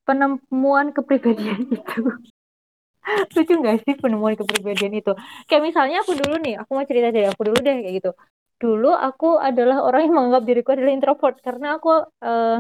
penemuan 0.10 0.90
kepribadian 0.90 1.70
itu? 1.78 2.02
Lucu 3.38 3.54
nggak 3.54 3.86
sih 3.86 3.94
penemuan 4.02 4.34
kepribadian 4.34 4.98
itu? 4.98 5.14
Kayak 5.46 5.64
misalnya 5.70 6.02
aku 6.02 6.18
dulu 6.18 6.42
nih, 6.42 6.58
aku 6.58 6.70
mau 6.74 6.86
cerita 6.90 7.14
dari 7.14 7.30
aku 7.30 7.42
dulu 7.46 7.58
deh 7.62 7.76
kayak 7.86 7.96
gitu. 8.02 8.12
Dulu 8.58 8.90
aku 8.96 9.38
adalah 9.38 9.86
orang 9.86 10.10
yang 10.10 10.14
menganggap 10.18 10.44
diriku 10.50 10.74
adalah 10.74 10.94
introvert 10.96 11.38
karena 11.46 11.78
aku 11.78 11.90
eh, 12.24 12.58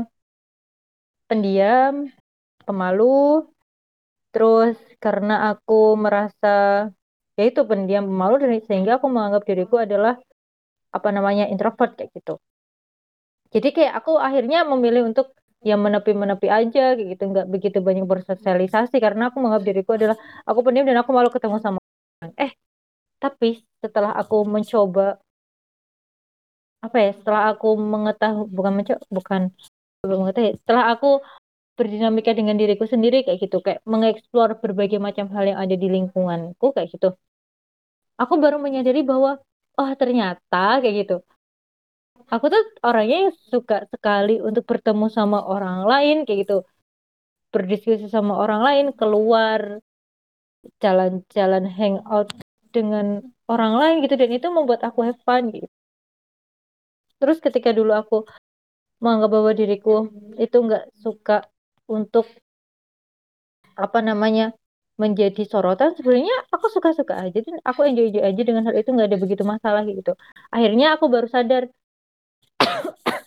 pendiam, 1.26 2.12
pemalu, 2.68 3.48
terus 4.36 4.78
karena 5.00 5.56
aku 5.56 5.96
merasa 5.96 6.90
ya 7.38 7.44
itu 7.50 7.62
pendiam, 7.70 8.04
pemalu 8.06 8.36
dan 8.42 8.50
sehingga 8.70 8.92
aku 8.98 9.08
menganggap 9.10 9.44
diriku 9.50 9.76
adalah 9.86 10.14
apa 10.94 11.10
namanya 11.10 11.50
introvert 11.50 11.98
kayak 11.98 12.14
gitu. 12.14 12.38
Jadi 13.54 13.68
kayak 13.76 13.94
aku 14.02 14.18
akhirnya 14.18 14.66
memilih 14.66 15.02
untuk 15.10 15.34
ya 15.64 15.76
menepi-menepi 15.80 16.48
aja 16.52 16.94
kayak 16.98 17.08
gitu, 17.16 17.24
nggak 17.32 17.48
begitu 17.54 17.78
banyak 17.80 18.06
bersosialisasi 18.06 18.96
karena 19.00 19.32
aku 19.32 19.38
menganggap 19.42 19.66
diriku 19.70 19.92
adalah 19.98 20.18
aku 20.50 20.60
pendiam 20.66 20.86
dan 20.90 21.00
aku 21.02 21.12
malu 21.16 21.30
ketemu 21.32 21.58
sama 21.64 21.80
orang. 22.20 22.34
Eh, 22.36 22.52
tapi 23.24 23.64
setelah 23.82 24.12
aku 24.22 24.44
mencoba 24.44 25.18
apa 26.84 26.98
ya, 27.00 27.12
setelah 27.16 27.42
aku 27.56 27.68
mengetahui 27.80 28.52
bukan 28.52 28.72
mencoba 28.78 29.02
bukan 29.08 29.42
mengetahui, 30.04 30.60
setelah 30.62 30.84
aku 30.94 31.08
berdinamika 31.78 32.32
dengan 32.40 32.56
diriku 32.62 32.86
sendiri 32.94 33.26
kayak 33.26 33.40
gitu, 33.44 33.58
kayak 33.66 33.80
mengeksplor 33.92 34.50
berbagai 34.62 35.00
macam 35.08 35.26
hal 35.34 35.44
yang 35.50 35.60
ada 35.64 35.76
di 35.84 35.88
lingkunganku 35.90 36.66
kayak 36.76 36.90
gitu. 36.94 37.08
Aku 38.22 38.34
baru 38.44 38.58
menyadari 38.62 39.02
bahwa 39.02 39.42
oh 39.80 39.92
ternyata 40.02 40.82
kayak 40.82 40.96
gitu. 41.02 41.16
Aku 42.34 42.46
tuh 42.54 42.64
orangnya 42.88 43.18
yang 43.30 43.36
suka 43.54 43.76
sekali 43.94 44.40
untuk 44.48 44.64
bertemu 44.70 45.06
sama 45.18 45.38
orang 45.54 45.78
lain 45.92 46.16
kayak 46.26 46.40
gitu. 46.46 46.58
Berdiskusi 47.54 48.06
sama 48.10 48.34
orang 48.44 48.62
lain, 48.68 48.86
keluar, 48.98 49.62
jalan-jalan 50.82 51.66
hangout 51.78 52.30
dengan 52.74 53.22
orang 53.46 53.74
lain 53.78 53.96
gitu 54.06 54.16
dan 54.18 54.32
itu 54.34 54.48
membuat 54.50 54.82
aku 54.88 55.00
have 55.06 55.20
fun 55.28 55.52
gitu. 55.54 55.68
Terus 57.20 57.38
ketika 57.40 57.70
dulu 57.72 57.92
aku 57.94 58.18
menganggap 59.04 59.30
bahwa 59.36 59.52
diriku 59.54 60.08
itu 60.40 60.58
nggak 60.58 60.84
suka 61.04 61.44
untuk 61.90 62.26
apa 63.74 64.00
namanya 64.06 64.54
menjadi 65.02 65.42
sorotan 65.50 65.98
sebenarnya 65.98 66.36
aku 66.54 66.68
suka-suka 66.70 67.14
aja. 67.26 67.38
Dan 67.46 67.58
aku 67.66 67.82
enjoy-enjoy 67.90 68.24
aja 68.24 68.42
dengan 68.46 68.64
hal 68.70 68.76
itu 68.78 68.90
nggak 68.94 69.08
ada 69.10 69.20
begitu 69.24 69.44
masalah 69.54 69.82
gitu. 69.90 70.14
Akhirnya 70.54 70.86
aku 70.96 71.06
baru 71.10 71.28
sadar 71.30 71.64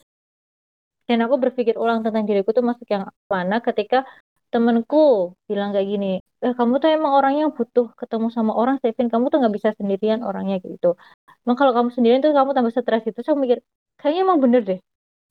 dan 1.09 1.19
aku 1.25 1.35
berpikir 1.43 1.75
ulang 1.79 2.01
tentang 2.07 2.25
diriku 2.29 2.51
tuh 2.57 2.65
masuk 2.67 2.87
yang 2.95 3.05
mana 3.31 3.57
ketika 3.63 4.07
temenku 4.51 5.35
bilang 5.51 5.75
kayak 5.75 5.89
gini 5.91 6.07
eh 6.45 6.55
kamu 6.55 6.79
tuh 6.83 6.89
emang 6.95 7.13
orangnya 7.19 7.41
yang 7.51 7.55
butuh 7.59 7.91
ketemu 7.99 8.27
sama 8.31 8.53
orang 8.55 8.79
Stephen 8.79 9.11
kamu 9.13 9.25
tuh 9.33 9.39
nggak 9.43 9.55
bisa 9.59 9.69
sendirian 9.79 10.21
orangnya 10.23 10.57
gitu. 10.63 10.95
Emang 11.43 11.57
kalau 11.61 11.73
kamu 11.77 11.89
sendirian 11.95 12.21
tuh 12.25 12.31
kamu 12.39 12.51
tambah 12.57 12.73
stres 12.75 13.03
gitu. 13.09 13.19
Aku 13.27 13.39
mikir 13.39 13.59
kayaknya 13.99 14.21
emang 14.27 14.39
bener 14.45 14.63
deh 14.63 14.81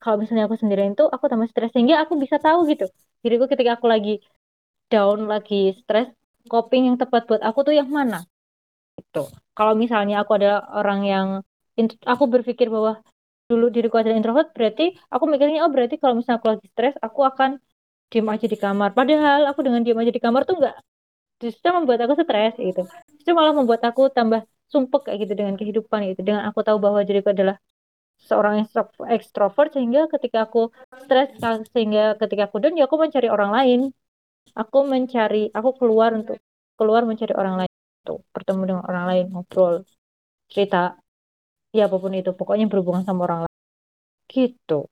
kalau 0.06 0.22
misalnya 0.22 0.46
aku 0.46 0.62
sendirian 0.62 0.94
tuh 0.94 1.10
aku 1.10 1.26
tambah 1.26 1.50
stres. 1.50 1.74
Sehingga 1.74 2.06
aku 2.06 2.14
bisa 2.22 2.38
tahu 2.38 2.70
gitu 2.70 2.86
diriku 3.26 3.50
ketika 3.50 3.82
aku 3.82 3.90
lagi 3.90 4.22
down 4.94 5.26
lagi 5.26 5.74
stres 5.82 6.14
coping 6.46 6.94
yang 6.94 6.98
tepat 7.02 7.26
buat 7.26 7.42
aku 7.42 7.60
tuh 7.66 7.74
yang 7.74 7.90
mana? 7.90 8.22
Gitu. 9.02 9.26
Kalau 9.58 9.74
misalnya 9.74 10.22
aku 10.22 10.38
adalah 10.38 10.62
orang 10.78 11.02
yang 11.10 11.28
aku 12.06 12.24
berpikir 12.30 12.70
bahwa 12.70 13.02
dulu 13.50 13.74
diriku 13.74 13.98
adalah 13.98 14.18
introvert 14.18 14.50
berarti 14.54 14.94
aku 15.10 15.26
mikirnya 15.26 15.66
oh 15.66 15.72
berarti 15.74 15.98
kalau 16.02 16.14
misalnya 16.18 16.38
aku 16.42 16.50
lagi 16.54 16.66
stres 16.74 16.96
aku 17.02 17.22
akan 17.26 17.50
diem 18.14 18.28
aja 18.30 18.46
di 18.46 18.58
kamar. 18.62 18.94
Padahal 18.94 19.50
aku 19.50 19.60
dengan 19.66 19.82
diem 19.82 19.98
aja 19.98 20.14
di 20.14 20.22
kamar 20.22 20.46
tuh 20.46 20.62
nggak 20.62 20.76
justru 21.42 21.70
membuat 21.74 22.00
aku 22.06 22.14
stres 22.22 22.54
gitu. 22.62 22.82
Justru 23.18 23.32
malah 23.34 23.58
membuat 23.58 23.82
aku 23.90 24.14
tambah 24.14 24.46
sumpek 24.70 25.02
kayak 25.10 25.18
gitu 25.26 25.34
dengan 25.34 25.56
kehidupan 25.58 26.00
gitu. 26.14 26.22
Dengan 26.22 26.46
aku 26.50 26.62
tahu 26.62 26.78
bahwa 26.78 27.02
diriku 27.02 27.34
adalah 27.34 27.58
seorang 28.22 28.64
ekstro- 28.64 29.08
ekstrovert 29.12 29.70
sehingga 29.76 30.08
ketika 30.14 30.48
aku 30.48 30.72
stres 31.04 31.36
sehingga 31.74 32.16
ketika 32.22 32.48
aku 32.48 32.58
down 32.64 32.80
ya 32.80 32.86
aku 32.88 32.98
mencari 33.00 33.28
orang 33.30 33.52
lain. 33.52 33.80
Aku 34.56 34.88
mencari 34.88 35.52
aku 35.52 35.70
keluar 35.76 36.16
untuk 36.16 36.40
keluar 36.80 37.04
mencari 37.04 37.34
orang 37.36 37.56
lain 37.60 37.72
tuh 38.08 38.24
bertemu 38.32 38.62
dengan 38.64 38.84
orang 38.88 39.06
lain 39.10 39.26
ngobrol 39.34 39.84
cerita 40.48 40.96
ya 41.76 41.88
apa 41.88 41.98
pun 42.00 42.14
itu. 42.16 42.32
Pokoknya 42.32 42.66
berhubungan 42.72 43.04
sama 43.04 43.28
orang 43.28 43.40
lain. 43.46 43.58
Gitu. 44.32 44.88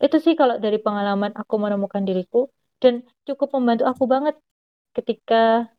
Itu 0.00 0.16
sih 0.24 0.34
kalau 0.40 0.56
dari 0.58 0.78
pengalaman 0.82 1.32
aku 1.36 1.54
menemukan 1.60 2.02
diriku 2.02 2.50
dan 2.82 3.06
cukup 3.28 3.54
membantu 3.54 3.84
aku 3.86 4.04
banget 4.10 4.34
ketika 4.96 5.70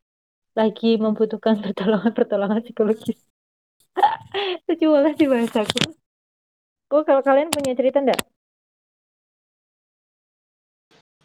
lagi 0.53 1.01
membutuhkan 1.01 1.59
pertolongan-pertolongan 1.65 2.61
psikologis. 2.63 3.19
Lucu 4.69 4.85
banget 4.93 5.13
sih 5.19 5.27
bahasaku 5.29 6.02
kok 6.93 7.03
kalau 7.09 7.21
kalian 7.27 7.49
punya 7.55 7.71
cerita 7.79 7.97
enggak 8.03 8.21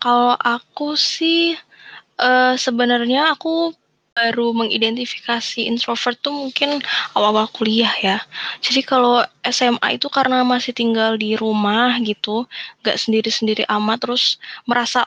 Kalau 0.03 0.35
aku 0.39 0.95
sih 0.99 1.55
eh, 2.29 2.55
sebenarnya 2.67 3.21
aku 3.35 3.75
baru 4.19 4.51
mengidentifikasi 4.61 5.61
introvert 5.71 6.19
tuh 6.25 6.35
mungkin 6.43 6.71
awal-awal 7.15 7.47
kuliah 7.57 7.95
ya. 8.03 8.19
Jadi 8.65 8.81
kalau 8.91 9.23
SMA 9.47 9.89
itu 9.99 10.09
karena 10.11 10.43
masih 10.43 10.73
tinggal 10.81 11.15
di 11.23 11.39
rumah 11.39 11.95
gitu, 12.03 12.47
nggak 12.83 12.99
sendiri-sendiri 13.03 13.63
amat, 13.77 13.99
terus 14.05 14.25
merasa 14.71 15.07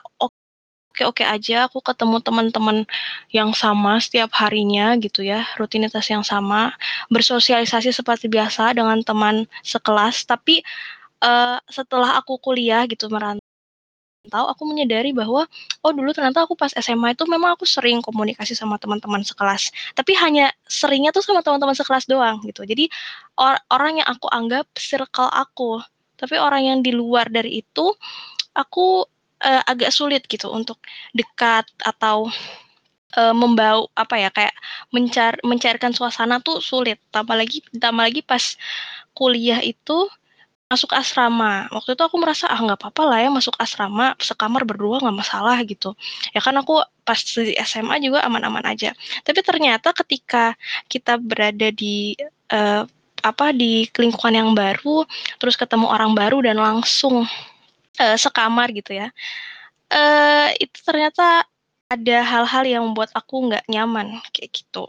oke-oke 0.92 1.24
aja, 1.24 1.64
aku 1.64 1.80
ketemu 1.80 2.20
teman-teman 2.20 2.84
yang 3.32 3.56
sama 3.56 3.96
setiap 3.96 4.28
harinya 4.36 4.92
gitu 5.00 5.24
ya, 5.24 5.48
rutinitas 5.56 6.04
yang 6.12 6.20
sama, 6.20 6.76
bersosialisasi 7.08 7.96
seperti 7.96 8.28
biasa 8.28 8.76
dengan 8.76 9.00
teman 9.00 9.48
sekelas, 9.64 10.28
tapi 10.28 10.60
eh, 11.24 11.58
setelah 11.72 12.20
aku 12.20 12.36
kuliah 12.36 12.84
gitu 12.84 13.08
merantau 13.08 13.40
aku 14.30 14.62
menyadari 14.68 15.10
bahwa 15.10 15.48
oh 15.82 15.92
dulu 15.96 16.14
ternyata 16.14 16.46
aku 16.46 16.54
pas 16.54 16.70
SMA 16.78 17.16
itu 17.16 17.26
memang 17.26 17.58
aku 17.58 17.66
sering 17.66 17.98
komunikasi 18.04 18.54
sama 18.54 18.78
teman-teman 18.78 19.24
sekelas. 19.26 19.72
Tapi 19.98 20.12
hanya 20.20 20.52
seringnya 20.68 21.10
tuh 21.10 21.24
sama 21.24 21.42
teman-teman 21.42 21.74
sekelas 21.74 22.06
doang 22.06 22.38
gitu. 22.46 22.62
Jadi 22.62 22.86
or 23.40 23.58
orang 23.72 23.98
yang 24.04 24.08
aku 24.12 24.28
anggap 24.30 24.68
circle 24.78 25.26
aku. 25.32 25.82
Tapi 26.20 26.38
orang 26.38 26.62
yang 26.62 26.78
di 26.86 26.94
luar 26.94 27.26
dari 27.34 27.66
itu 27.66 27.90
aku 28.54 29.02
uh, 29.42 29.62
agak 29.66 29.90
sulit 29.90 30.24
gitu 30.30 30.48
untuk 30.48 30.78
dekat 31.12 31.66
atau 31.82 32.30
uh, 33.18 33.34
membau 33.34 33.90
apa 33.98 34.14
ya 34.16 34.30
kayak 34.32 34.54
mencar 34.94 35.36
mencairkan 35.44 35.92
suasana 35.92 36.40
tuh 36.40 36.62
sulit 36.62 36.98
tambah 37.10 37.36
lagi 37.36 37.60
tambah 37.76 38.06
lagi 38.06 38.22
pas 38.24 38.56
kuliah 39.12 39.60
itu 39.60 40.08
masuk 40.72 40.96
asrama. 40.96 41.68
Waktu 41.68 41.92
itu 41.92 42.00
aku 42.00 42.16
merasa, 42.16 42.48
ah 42.48 42.56
nggak 42.56 42.80
apa-apa 42.80 43.02
lah 43.04 43.18
ya 43.20 43.28
masuk 43.28 43.52
asrama, 43.60 44.16
sekamar 44.16 44.64
berdua 44.64 45.04
nggak 45.04 45.18
masalah 45.20 45.60
gitu. 45.68 45.92
Ya 46.32 46.40
kan 46.40 46.56
aku 46.56 46.80
pas 47.04 47.20
di 47.20 47.52
SMA 47.60 48.00
juga 48.00 48.24
aman-aman 48.24 48.64
aja. 48.64 48.96
Tapi 49.20 49.40
ternyata 49.44 49.92
ketika 49.92 50.56
kita 50.88 51.20
berada 51.20 51.68
di 51.68 52.16
uh, 52.48 52.88
apa 53.20 53.52
di 53.52 53.84
lingkungan 53.92 54.32
yang 54.32 54.50
baru, 54.56 55.04
terus 55.36 55.60
ketemu 55.60 55.92
orang 55.92 56.16
baru 56.16 56.40
dan 56.40 56.56
langsung 56.56 57.28
uh, 58.00 58.16
sekamar 58.16 58.72
gitu 58.72 58.96
ya, 58.96 59.12
uh, 59.92 60.48
itu 60.56 60.78
ternyata 60.86 61.44
ada 61.92 62.18
hal-hal 62.24 62.64
yang 62.64 62.82
membuat 62.88 63.12
aku 63.12 63.52
nggak 63.52 63.68
nyaman 63.68 64.16
kayak 64.32 64.48
gitu. 64.52 64.88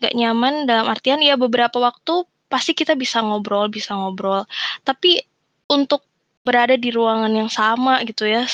Nggak 0.00 0.14
nyaman 0.16 0.54
dalam 0.64 0.86
artian 0.88 1.20
ya 1.20 1.36
beberapa 1.36 1.76
waktu 1.76 2.24
pasti 2.48 2.72
kita 2.72 2.96
bisa 2.96 3.20
ngobrol, 3.20 3.68
bisa 3.68 3.92
ngobrol. 3.92 4.48
Tapi 4.84 5.20
untuk 5.68 6.04
berada 6.42 6.74
di 6.74 6.90
ruangan 6.90 7.30
yang 7.30 7.52
sama 7.52 8.02
gitu 8.02 8.26
ya, 8.26 8.48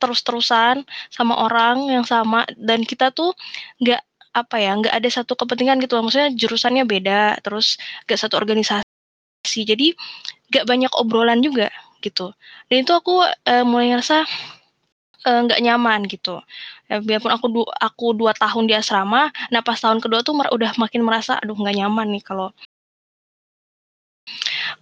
terus-terusan 0.00 0.86
sama 1.12 1.34
orang 1.44 1.90
yang 1.92 2.06
sama 2.06 2.48
dan 2.56 2.86
kita 2.86 3.12
tuh 3.12 3.36
nggak 3.82 4.00
apa 4.32 4.56
ya, 4.62 4.72
nggak 4.78 4.94
ada 4.94 5.08
satu 5.10 5.34
kepentingan 5.34 5.82
gitu 5.82 5.98
maksudnya 6.00 6.30
jurusannya 6.32 6.88
beda, 6.88 7.42
terus 7.44 7.76
nggak 8.08 8.18
satu 8.18 8.38
organisasi, 8.40 9.60
jadi 9.66 9.92
nggak 10.48 10.64
banyak 10.64 10.92
obrolan 10.96 11.42
juga 11.44 11.68
gitu. 12.04 12.32
Dan 12.70 12.76
itu 12.86 12.92
aku, 12.94 13.24
uh, 13.24 13.64
mulai 13.68 13.92
ngerasa, 13.94 14.24
uh, 15.28 15.40
nggak 15.46 15.60
nyaman 15.64 16.00
gitu. 16.10 16.40
Ya 16.90 17.00
biarpun 17.04 17.32
aku 17.34 17.46
du 17.52 17.62
aku 17.68 18.06
2 18.16 18.32
tahun 18.36 18.64
di 18.70 18.74
asrama, 18.78 19.30
nah 19.52 19.60
pas 19.64 19.78
tahun 19.80 20.00
kedua 20.04 20.20
tuh 20.26 20.34
udah 20.36 20.72
makin 20.80 21.02
merasa, 21.06 21.36
"Aduh 21.42 21.56
nggak 21.58 21.76
nyaman 21.80 22.08
nih 22.16 22.24
kalau" 22.26 22.50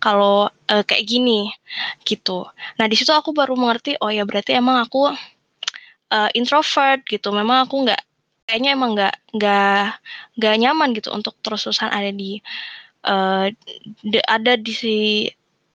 kalau, 0.03 0.49
uh, 0.71 0.83
kayak 0.87 1.05
gini, 1.09 1.51
gitu. 2.05 2.47
Nah 2.79 2.87
di 2.91 2.95
situ 2.99 3.13
aku 3.13 3.33
baru 3.37 3.55
mengerti, 3.57 3.97
oh 4.01 4.11
ya 4.13 4.23
berarti 4.29 4.57
emang 4.57 4.81
aku, 4.85 5.13
uh, 6.13 6.31
introvert 6.37 7.03
gitu, 7.09 7.31
memang 7.35 7.67
aku 7.69 7.87
nggak 7.89 8.01
kayaknya 8.49 8.71
emang 8.79 8.91
nggak 8.97 9.15
nggak 9.37 9.83
nggak 10.39 10.55
nyaman 10.63 10.89
gitu 10.97 11.11
untuk 11.15 11.35
terus-terusan 11.45 11.91
ada 11.93 12.11
di, 12.15 12.39
uh, 13.09 13.49
ada 14.29 14.53
di 14.61 14.73
si 14.75 14.97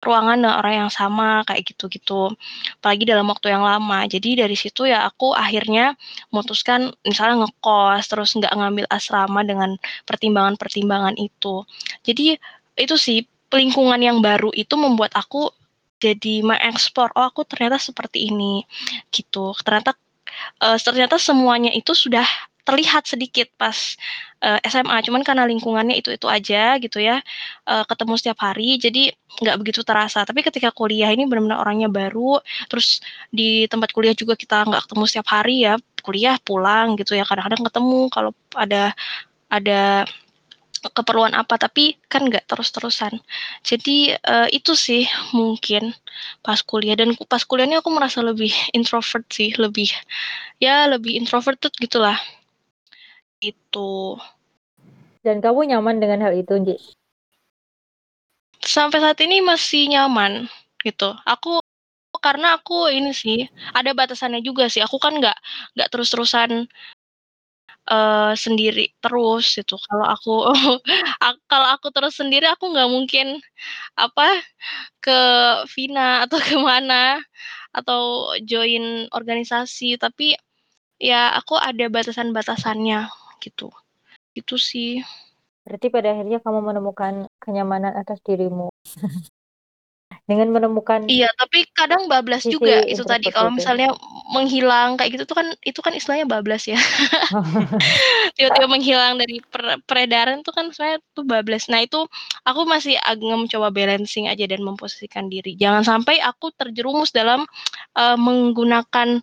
ruangan 0.02 0.42
dengan 0.42 0.58
orang 0.58 0.76
yang 0.86 0.92
sama 0.92 1.46
kayak 1.46 1.62
gitu-gitu, 1.72 2.34
apalagi 2.82 3.06
dalam 3.06 3.30
waktu 3.30 3.54
yang 3.54 3.62
lama. 3.62 4.04
Jadi 4.10 4.42
dari 4.42 4.58
situ 4.58 4.90
ya 4.90 5.06
aku 5.06 5.32
akhirnya 5.38 5.94
memutuskan 6.34 6.90
misalnya 7.06 7.46
ngekos, 7.46 8.10
terus 8.10 8.34
nggak 8.34 8.52
ngambil 8.52 8.86
asrama 8.90 9.46
dengan 9.46 9.78
pertimbangan-pertimbangan 10.10 11.16
itu. 11.22 11.64
Jadi 12.02 12.36
itu 12.82 12.96
sih, 12.98 13.22
lingkungan 13.54 14.02
yang 14.02 14.20
baru 14.26 14.50
itu 14.58 14.74
membuat 14.74 15.14
aku 15.14 15.54
jadi 16.02 16.42
mengeksplor, 16.42 17.14
"Oh 17.14 17.30
aku 17.30 17.46
ternyata 17.46 17.78
seperti 17.78 18.34
ini," 18.34 18.66
gitu. 19.14 19.54
Ternyata, 19.62 19.94
uh, 20.66 20.78
ternyata 20.82 21.22
semuanya 21.22 21.70
itu 21.70 21.94
sudah 21.94 22.26
terlihat 22.68 23.10
sedikit 23.10 23.50
pas, 23.58 23.98
uh, 24.46 24.60
SMA, 24.66 24.98
cuman 25.06 25.22
karena 25.26 25.44
lingkungannya 25.50 25.98
itu-itu 25.98 26.28
aja 26.30 26.78
gitu 26.82 27.02
ya, 27.02 27.20
uh, 27.70 27.84
ketemu 27.86 28.14
setiap 28.18 28.40
hari 28.46 28.78
jadi 28.78 29.14
nggak 29.42 29.58
begitu 29.62 29.82
terasa. 29.82 30.22
Tapi 30.26 30.42
ketika 30.46 30.70
kuliah 30.74 31.10
ini 31.14 31.26
benar-benar 31.30 31.62
orangnya 31.64 31.90
baru, 31.90 32.42
terus 32.70 33.02
di 33.34 33.66
tempat 33.70 33.90
kuliah 33.96 34.14
juga 34.18 34.38
kita 34.38 34.68
nggak 34.68 34.90
ketemu 34.90 35.04
setiap 35.10 35.28
hari 35.32 35.66
ya, 35.66 35.78
kuliah 36.06 36.36
pulang 36.42 36.98
gitu 36.98 37.14
ya, 37.18 37.24
kadang-kadang 37.26 37.66
ketemu 37.70 38.00
kalau 38.14 38.32
ada 38.58 38.94
ada 39.52 40.06
keperluan 40.90 41.38
apa, 41.38 41.62
tapi 41.62 41.94
kan 42.10 42.26
nggak 42.26 42.50
terus-terusan. 42.50 43.22
Jadi, 43.62 44.18
uh, 44.18 44.50
itu 44.50 44.74
sih 44.74 45.06
mungkin 45.38 45.94
pas 46.42 46.58
kuliah 46.66 46.98
dan 46.98 47.14
pas 47.30 47.46
kuliah 47.46 47.70
ini 47.70 47.78
aku 47.78 47.94
merasa 47.94 48.26
lebih 48.26 48.50
introvert 48.74 49.30
sih, 49.30 49.54
lebih 49.62 49.94
ya 50.58 50.90
lebih 50.90 51.22
introverted 51.22 51.70
gitulah. 51.78 52.18
Itu. 53.42 54.22
Dan 55.26 55.42
kamu 55.42 55.74
nyaman 55.74 55.98
dengan 55.98 56.22
hal 56.22 56.34
itu, 56.38 56.54
Nji? 56.62 56.78
Sampai 58.62 59.02
saat 59.02 59.18
ini 59.26 59.42
masih 59.42 59.90
nyaman, 59.90 60.46
gitu. 60.86 61.18
Aku 61.26 61.58
karena 62.22 62.62
aku 62.62 62.94
ini 62.94 63.10
sih, 63.18 63.50
ada 63.74 63.98
batasannya 63.98 64.46
juga 64.46 64.70
sih, 64.70 64.86
aku 64.86 65.02
kan 65.02 65.18
nggak 65.18 65.34
nggak 65.74 65.90
terus-terusan, 65.90 66.70
uh, 67.90 68.34
sendiri 68.38 68.94
terus 69.02 69.58
gitu. 69.58 69.82
Kalau 69.82 70.06
aku 70.06 70.34
kalau 71.52 71.68
aku 71.74 71.90
terus 71.90 72.14
sendiri 72.22 72.46
aku 72.46 72.70
nggak 72.70 72.90
mungkin, 72.94 73.42
apa, 73.98 74.30
ke 75.02 75.20
Vina 75.74 76.22
atau 76.30 76.38
ke 76.38 76.58
mana, 76.62 77.18
atau 77.74 78.30
join 78.46 79.10
organisasi, 79.10 79.98
tapi 79.98 80.38
ya 81.02 81.34
aku 81.34 81.58
ada 81.58 81.90
batasan-batasannya 81.90 83.10
gitu. 83.42 83.74
Itu 84.38 84.62
sih. 84.62 85.02
Berarti 85.66 85.88
pada 85.90 86.14
akhirnya 86.14 86.40
kamu 86.42 86.60
menemukan 86.62 87.14
kenyamanan 87.42 87.94
atas 87.98 88.22
dirimu. 88.22 88.70
Dengan 90.30 90.54
menemukan 90.54 91.12
Iya, 91.12 91.28
tapi 91.36 91.66
kadang 91.76 92.08
bablas 92.08 92.46
juga 92.48 92.86
itu 92.88 93.04
tadi 93.04 93.34
kalau 93.34 93.52
misalnya 93.52 93.92
menghilang 94.32 94.96
kayak 94.96 95.18
gitu 95.18 95.24
tuh 95.28 95.36
kan 95.44 95.48
itu 95.66 95.80
kan 95.84 95.92
istilahnya 95.92 96.24
bablas 96.24 96.72
ya. 96.72 96.78
Tiba-tiba 98.40 98.68
menghilang 98.70 99.20
dari 99.20 99.44
per 99.44 99.82
peredaran 99.84 100.40
tuh 100.46 100.56
kan 100.56 100.72
sebenarnya 100.72 101.00
tuh 101.12 101.26
bablas. 101.28 101.68
Nah 101.68 101.84
itu 101.84 102.08
aku 102.48 102.64
masih 102.64 102.96
agak 103.02 103.28
mencoba 103.28 103.76
balancing 103.76 104.32
aja 104.32 104.48
dan 104.48 104.64
memposisikan 104.64 105.28
diri. 105.28 105.58
Jangan 105.60 105.84
sampai 105.84 106.24
aku 106.24 106.54
terjerumus 106.56 107.12
dalam, 107.12 107.44
uh, 108.00 108.16
menggunakan 108.16 109.20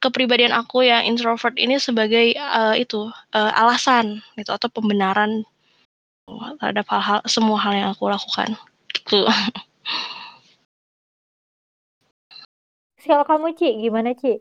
kepribadian 0.00 0.50
aku 0.50 0.82
yang 0.82 1.04
introvert 1.04 1.54
ini 1.60 1.76
sebagai, 1.76 2.32
uh, 2.34 2.72
itu, 2.74 3.06
uh, 3.36 3.52
alasan 3.54 4.24
gitu 4.34 4.50
atau 4.50 4.72
pembenaran 4.72 5.44
terhadap 6.58 6.86
hal-hal 6.88 7.20
semua 7.28 7.58
hal 7.60 7.72
yang 7.76 7.88
aku 7.92 8.08
lakukan, 8.08 8.56
gitu. 8.96 9.28
Kalau 13.00 13.24
kamu, 13.26 13.56
Ci, 13.56 13.68
gimana, 13.80 14.14
Ci? 14.14 14.38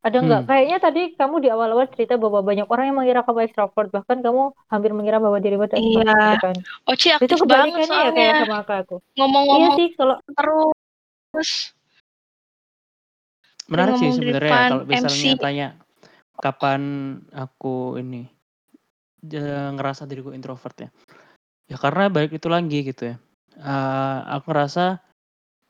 Ada 0.00 0.16
nggak? 0.24 0.40
Hmm. 0.42 0.48
Kayaknya 0.48 0.78
tadi 0.80 1.02
kamu 1.12 1.44
di 1.44 1.48
awal-awal 1.52 1.84
cerita 1.92 2.16
bahwa 2.16 2.40
banyak 2.40 2.64
orang 2.72 2.88
yang 2.88 2.96
mengira 2.96 3.20
kamu 3.20 3.44
ekstrovert, 3.44 3.92
bahkan 3.92 4.24
kamu 4.24 4.56
hampir 4.72 4.96
mengira 4.96 5.20
bahwa 5.20 5.36
dirimu 5.36 5.68
itu 5.68 5.76
ekstrovert 5.76 6.08
Iya. 6.08 6.24
gitu 6.24 6.36
kan. 6.40 6.56
Oh, 6.88 6.94
Ci 6.96 7.08
Itu 7.12 7.16
aktif 7.20 7.38
banget 7.44 7.84
kebalikannya 7.84 7.84
ya 7.84 8.10
kayak 8.16 8.32
soalnya. 8.32 8.48
sama 8.48 8.56
aku. 8.80 8.96
Iya 8.96 9.12
Ngomong-ngomong 9.20 9.74
sih 9.76 9.88
kalau 10.00 10.16
terus. 10.32 11.50
Menarik 13.70 13.94
sih 13.96 14.10
ngomong 14.10 14.18
di 14.18 14.18
sebenarnya 14.18 14.50
depan 14.50 14.70
kalau 14.70 14.84
misalnya 14.84 15.32
MC. 15.32 15.42
tanya, 15.42 15.68
kapan 16.42 16.82
aku 17.30 17.76
ini, 18.02 18.22
ngerasa 19.78 20.10
diriku 20.10 20.34
introvert 20.34 20.76
ya. 20.76 20.88
Ya 21.70 21.76
karena 21.78 22.10
balik 22.10 22.34
itu 22.34 22.50
lagi 22.50 22.82
gitu 22.82 23.14
ya, 23.14 23.16
eee, 23.54 24.18
aku 24.26 24.50
ngerasa 24.50 24.98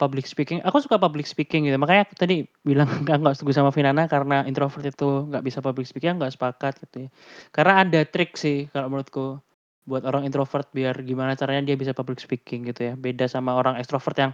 public 0.00 0.24
speaking 0.24 0.64
aku 0.64 0.80
suka 0.80 0.96
public 0.96 1.28
speaking 1.28 1.68
gitu, 1.68 1.76
makanya 1.76 2.08
aku 2.08 2.16
tadi 2.16 2.48
bilang 2.64 2.88
nggak 3.04 3.16
nggak 3.20 3.34
setuju 3.36 3.60
sama 3.60 3.68
Vinana 3.68 4.08
karena 4.08 4.48
introvert 4.48 4.80
itu 4.80 5.28
nggak 5.28 5.44
bisa 5.44 5.60
public 5.60 5.84
speaking, 5.84 6.16
nggak 6.16 6.32
sepakat 6.32 6.80
gitu 6.88 7.04
ya. 7.04 7.08
Karena 7.52 7.84
ada 7.84 8.00
trik 8.08 8.32
sih 8.40 8.64
kalau 8.72 8.88
menurutku, 8.88 9.36
buat 9.84 10.08
orang 10.08 10.24
introvert 10.24 10.72
biar 10.72 10.96
gimana 11.04 11.36
caranya 11.36 11.68
dia 11.68 11.76
bisa 11.76 11.92
public 11.92 12.16
speaking 12.16 12.64
gitu 12.72 12.80
ya, 12.80 12.92
beda 12.96 13.28
sama 13.28 13.52
orang 13.52 13.76
ekstrovert 13.76 14.16
yang 14.16 14.32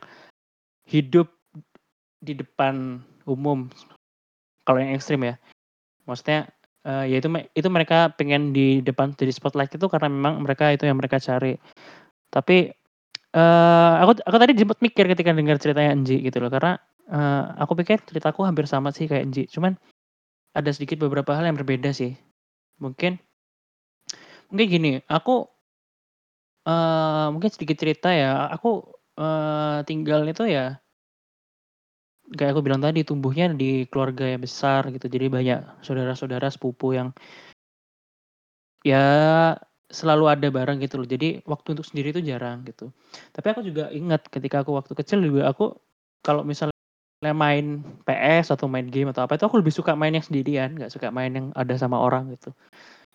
hidup 0.86 1.26
di 2.22 2.38
depan 2.38 3.02
umum. 3.28 3.68
Kalau 4.66 4.78
yang 4.82 4.94
ekstrim 4.98 5.22
ya. 5.26 5.34
Maksudnya, 6.08 6.48
eee, 6.86 7.04
ya 7.14 7.16
itu 7.22 7.28
itu 7.56 7.68
mereka 7.72 8.12
pengen 8.18 8.52
di 8.56 8.80
depan 8.84 9.14
jadi 9.16 9.32
spotlight 9.34 9.72
itu 9.76 9.86
karena 9.90 10.08
memang 10.12 10.42
mereka 10.44 10.70
itu 10.74 10.84
yang 10.88 10.98
mereka 11.00 11.18
cari. 11.22 11.56
Tapi, 12.32 12.70
eee, 13.34 13.92
aku 14.02 14.12
aku 14.26 14.36
tadi 14.42 14.52
sempet 14.58 14.78
mikir 14.84 15.04
ketika 15.12 15.32
dengar 15.36 15.58
ceritanya 15.62 15.92
Enji 15.96 16.20
gitu 16.24 16.38
loh, 16.42 16.50
karena, 16.52 16.78
eee, 17.10 17.42
aku 17.62 17.72
pikir 17.80 18.02
ceritaku 18.08 18.44
hampir 18.48 18.66
sama 18.70 18.90
sih 18.94 19.06
kayak 19.10 19.24
Enji, 19.28 19.44
cuman 19.50 19.76
ada 20.56 20.70
sedikit 20.74 20.98
beberapa 21.02 21.32
hal 21.36 21.46
yang 21.48 21.58
berbeda 21.58 21.92
sih. 21.94 22.16
Mungkin 22.82 23.18
mungkin 24.50 24.66
gini, 24.70 24.92
aku 25.10 25.50
eee, 26.66 27.26
mungkin 27.30 27.50
sedikit 27.54 27.78
cerita 27.78 28.10
ya, 28.10 28.50
aku, 28.50 28.82
eee, 29.14 29.86
tinggal 29.86 30.26
itu 30.26 30.42
ya 30.50 30.82
kayak 32.34 32.56
aku 32.56 32.62
bilang 32.66 32.82
tadi, 32.82 33.06
tumbuhnya 33.06 33.52
di 33.54 33.86
keluarga 33.86 34.26
yang 34.26 34.42
besar 34.42 34.88
gitu, 34.90 35.06
jadi 35.06 35.30
banyak 35.30 35.58
saudara-saudara, 35.86 36.50
sepupu 36.50 36.96
yang 36.96 37.14
ya 38.82 39.04
selalu 39.86 40.24
ada 40.26 40.46
bareng 40.50 40.82
gitu 40.82 40.98
loh, 40.98 41.06
jadi 41.06 41.42
waktu 41.46 41.78
untuk 41.78 41.86
sendiri 41.86 42.10
itu 42.10 42.22
jarang 42.22 42.66
gitu. 42.66 42.90
Tapi 43.30 43.46
aku 43.54 43.60
juga 43.62 43.90
ingat 43.94 44.26
ketika 44.26 44.66
aku 44.66 44.74
waktu 44.74 44.98
kecil 44.98 45.22
juga 45.22 45.46
aku 45.50 45.78
kalau 46.26 46.42
misalnya 46.42 46.74
main 47.22 47.86
PS 48.02 48.50
atau 48.54 48.66
main 48.66 48.86
game 48.90 49.10
atau 49.14 49.26
apa 49.26 49.38
itu 49.38 49.46
aku 49.46 49.62
lebih 49.62 49.70
suka 49.70 49.94
main 49.94 50.14
yang 50.14 50.26
sendirian, 50.26 50.74
nggak 50.74 50.90
suka 50.90 51.14
main 51.14 51.30
yang 51.30 51.46
ada 51.54 51.74
sama 51.78 52.02
orang 52.02 52.34
gitu. 52.34 52.50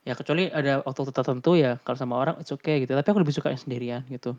Ya 0.08 0.16
kecuali 0.16 0.50
ada 0.50 0.82
waktu 0.82 1.12
tertentu 1.12 1.60
ya 1.60 1.78
kalau 1.84 1.98
sama 2.00 2.16
orang 2.18 2.36
it's 2.40 2.52
okay 2.56 2.82
gitu, 2.84 2.96
tapi 2.96 3.08
aku 3.12 3.20
lebih 3.20 3.36
suka 3.36 3.52
yang 3.52 3.62
sendirian 3.62 4.02
gitu. 4.08 4.36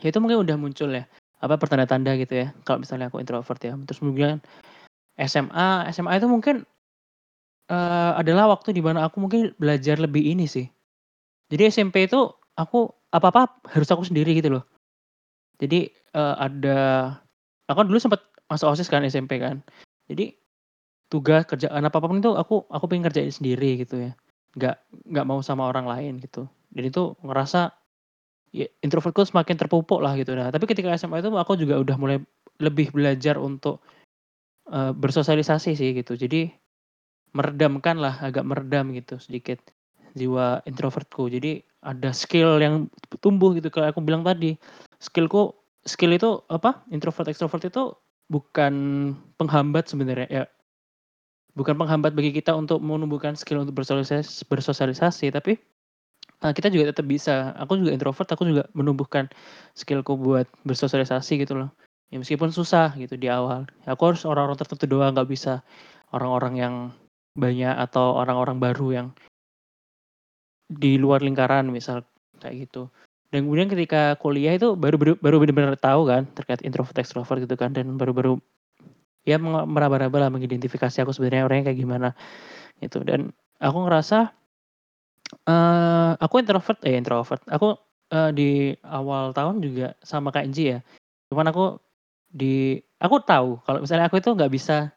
Ya 0.00 0.08
itu 0.12 0.18
mungkin 0.20 0.44
udah 0.44 0.56
muncul 0.56 0.92
ya, 0.92 1.04
apa, 1.42 1.54
pertanda-tanda 1.60 2.16
gitu 2.20 2.34
ya, 2.46 2.46
kalau 2.66 2.80
misalnya 2.82 3.08
aku 3.12 3.20
introvert 3.22 3.60
ya. 3.60 3.74
Terus 3.86 3.98
kemudian 4.02 4.40
SMA, 5.20 5.88
SMA 5.92 6.18
itu 6.20 6.28
mungkin, 6.30 6.64
eee, 7.70 8.12
adalah 8.20 8.50
waktu 8.54 8.72
di 8.76 8.82
mana 8.84 9.06
aku 9.08 9.20
mungkin 9.22 9.52
belajar 9.60 9.98
lebih 10.00 10.22
ini 10.34 10.46
sih. 10.50 10.66
Jadi 11.52 11.62
SMP 11.72 12.08
itu 12.10 12.30
aku 12.58 12.90
apa-apa 13.14 13.62
harus 13.74 13.88
aku 13.92 14.04
sendiri 14.08 14.36
gitu 14.38 14.52
loh. 14.60 14.64
Jadi, 15.62 15.88
eee, 15.92 16.34
ada 16.40 16.78
aku 17.70 17.86
dulu 17.88 17.98
sempet 18.02 18.20
masuk 18.50 18.72
OSIS 18.74 18.90
kan 18.92 19.02
SMP 19.06 19.38
kan. 19.42 19.62
Jadi 20.10 20.36
tugas, 21.12 21.46
kerjaan 21.48 21.84
apa 21.86 21.98
pun 22.02 22.18
itu 22.22 22.32
aku 22.36 22.66
aku 22.70 22.84
pengen 22.90 23.08
ngerjain 23.08 23.32
sendiri 23.34 23.82
gitu 23.84 24.10
ya. 24.10 24.12
Nggak 24.58 24.76
nggak 25.12 25.26
mau 25.28 25.40
sama 25.44 25.68
orang 25.70 25.86
lain 25.88 26.18
gitu. 26.22 26.46
Dan 26.74 26.84
itu 26.90 27.14
ngerasa 27.24 27.72
ya 28.54 28.66
introvertku 28.82 29.26
semakin 29.26 29.56
terpupuk 29.58 29.98
lah 30.02 30.14
gitu. 30.18 30.34
Nah, 30.36 30.50
tapi 30.50 30.66
ketika 30.70 30.94
SMA 30.94 31.22
itu 31.22 31.30
aku 31.34 31.58
juga 31.58 31.78
udah 31.80 31.96
mulai 31.98 32.18
lebih 32.62 32.92
belajar 32.94 33.36
untuk 33.36 33.82
uh, 34.70 34.92
bersosialisasi 34.94 35.76
sih 35.76 35.90
gitu. 35.96 36.16
Jadi 36.16 36.50
meredamkan 37.36 38.00
lah, 38.00 38.16
agak 38.24 38.46
meredam 38.48 38.96
gitu 38.96 39.20
sedikit 39.20 39.60
jiwa 40.16 40.64
introvertku. 40.64 41.28
Jadi 41.28 41.60
ada 41.84 42.10
skill 42.10 42.58
yang 42.58 42.88
tumbuh 43.20 43.52
gitu 43.52 43.68
kayak 43.68 43.94
aku 43.94 44.00
bilang 44.00 44.24
tadi. 44.24 44.56
Skillku 44.98 45.52
skill 45.84 46.16
itu 46.16 46.40
apa? 46.48 46.82
Introvert 46.88 47.28
extrovert 47.28 47.68
itu 47.68 47.92
bukan 48.32 48.74
penghambat 49.36 49.86
sebenarnya 49.92 50.28
ya. 50.32 50.44
Bukan 51.56 51.76
penghambat 51.76 52.12
bagi 52.12 52.32
kita 52.32 52.52
untuk 52.52 52.80
menumbuhkan 52.84 53.36
skill 53.36 53.64
untuk 53.64 53.80
bersosialisasi, 53.80 54.44
bersosialisasi 54.48 55.32
tapi 55.32 55.56
uh, 56.42 56.52
kita 56.52 56.68
juga 56.72 56.92
tetap 56.92 57.06
bisa. 57.08 57.54
Aku 57.56 57.78
juga 57.80 57.92
introvert, 57.94 58.28
aku 58.28 58.42
juga 58.48 58.64
menumbuhkan 58.76 59.30
skillku 59.76 60.18
buat 60.18 60.48
bersosialisasi 60.66 61.46
gitu 61.46 61.56
loh. 61.56 61.70
Ya 62.12 62.22
meskipun 62.22 62.54
susah 62.54 62.94
gitu 62.98 63.18
di 63.18 63.26
awal. 63.30 63.66
Aku 63.88 64.02
harus 64.12 64.22
orang-orang 64.28 64.58
tertentu 64.58 64.84
doang, 64.86 65.12
nggak 65.14 65.28
bisa 65.30 65.64
orang-orang 66.14 66.54
yang 66.56 66.74
banyak 67.36 67.74
atau 67.76 68.16
orang-orang 68.16 68.56
baru 68.56 68.88
yang 68.92 69.08
di 70.66 70.98
luar 70.98 71.22
lingkaran 71.22 71.68
misal 71.70 72.02
kayak 72.42 72.68
gitu. 72.68 72.90
Dan 73.30 73.50
kemudian 73.50 73.68
ketika 73.68 74.14
kuliah 74.22 74.54
itu 74.54 74.78
baru 74.78 74.96
baru, 74.96 75.12
baru 75.18 75.36
benar-benar 75.42 75.76
tahu 75.76 76.06
kan 76.06 76.30
terkait 76.32 76.62
introvert 76.62 76.96
extrovert 76.96 77.42
gitu 77.42 77.58
kan 77.58 77.74
dan 77.74 77.98
baru-baru 77.98 78.38
ya 79.26 79.42
meraba-raba 79.42 80.26
lah 80.26 80.30
mengidentifikasi 80.30 81.02
aku 81.02 81.10
sebenarnya 81.10 81.50
orangnya 81.50 81.74
kayak 81.74 81.80
gimana 81.82 82.08
gitu 82.78 83.02
dan 83.02 83.34
aku 83.58 83.78
ngerasa 83.82 84.30
uh, 85.48 86.12
aku 86.18 86.42
introvert 86.42 86.78
eh 86.86 86.96
introvert. 86.98 87.42
Aku 87.50 87.76
uh, 88.12 88.30
di 88.34 88.74
awal 88.86 89.34
tahun 89.34 89.62
juga 89.62 89.94
sama 90.02 90.30
kayak 90.30 90.46
Inji 90.52 90.64
ya. 90.76 90.78
Cuman 91.30 91.50
aku 91.50 91.78
di 92.30 92.78
aku 93.00 93.22
tahu 93.22 93.62
kalau 93.64 93.78
misalnya 93.82 94.10
aku 94.10 94.18
itu 94.20 94.34
nggak 94.34 94.52
bisa 94.52 94.92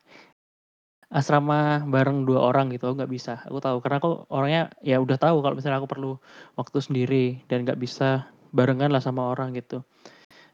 asrama 1.09 1.81
bareng 1.89 2.25
dua 2.29 2.53
orang 2.53 2.69
gitu 2.69 2.93
nggak 2.93 3.09
bisa. 3.09 3.41
Aku 3.49 3.57
tahu 3.61 3.81
karena 3.81 3.97
aku 3.97 4.29
orangnya 4.29 4.63
ya 4.85 5.01
udah 5.01 5.17
tahu 5.17 5.41
kalau 5.41 5.57
misalnya 5.57 5.81
aku 5.81 5.89
perlu 5.89 6.11
waktu 6.53 6.77
sendiri 6.81 7.25
dan 7.49 7.65
nggak 7.65 7.81
bisa 7.81 8.29
barengan 8.53 8.93
lah 8.93 9.01
sama 9.01 9.33
orang 9.33 9.57
gitu. 9.57 9.81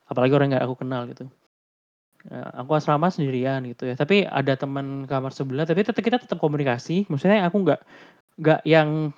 Apalagi 0.08 0.34
orang 0.36 0.56
nggak 0.56 0.64
aku 0.64 0.76
kenal 0.80 1.08
gitu. 1.12 1.28
Ya, 2.26 2.42
aku 2.58 2.74
asrama 2.74 3.14
sendirian 3.14 3.62
gitu 3.70 3.86
ya. 3.86 3.94
Tapi 3.94 4.26
ada 4.26 4.58
teman 4.58 5.06
kamar 5.06 5.30
sebelah, 5.30 5.68
tapi 5.68 5.86
tetap 5.86 6.02
kita 6.02 6.18
tetap 6.18 6.42
komunikasi. 6.42 7.06
Maksudnya 7.06 7.46
aku 7.46 7.62
nggak 7.62 7.82
nggak 8.42 8.62
yang 8.66 9.14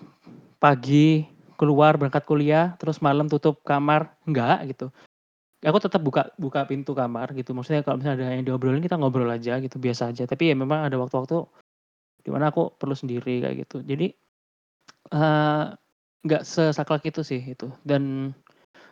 pagi 0.57 1.25
keluar 1.57 1.97
berangkat 1.97 2.23
kuliah, 2.25 2.77
terus 2.77 3.01
malam 3.01 3.25
tutup 3.25 3.61
kamar, 3.65 4.13
nggak 4.29 4.73
gitu. 4.73 4.87
Aku 5.65 5.81
tetap 5.81 6.05
buka 6.05 6.29
buka 6.37 6.63
pintu 6.69 6.93
kamar 6.93 7.33
gitu. 7.33 7.51
Maksudnya 7.57 7.81
kalau 7.81 7.97
misalnya 7.97 8.29
ada 8.29 8.35
yang 8.37 8.45
diobrolin 8.45 8.83
kita 8.83 8.93
ngobrol 8.95 9.27
aja 9.27 9.57
gitu, 9.57 9.81
biasa 9.81 10.13
aja. 10.13 10.29
Tapi 10.29 10.53
ya 10.53 10.55
memang 10.55 10.85
ada 10.85 10.95
waktu-waktu 11.01 11.49
di 12.21 12.29
mana 12.29 12.53
aku 12.53 12.77
perlu 12.77 12.93
sendiri 12.93 13.41
kayak 13.41 13.65
gitu. 13.65 13.81
Jadi 13.81 14.13
uh, 15.17 15.73
nggak 16.21 16.43
sesaklek 16.45 17.09
itu 17.09 17.25
sih 17.25 17.41
itu. 17.41 17.73
Dan 17.81 18.31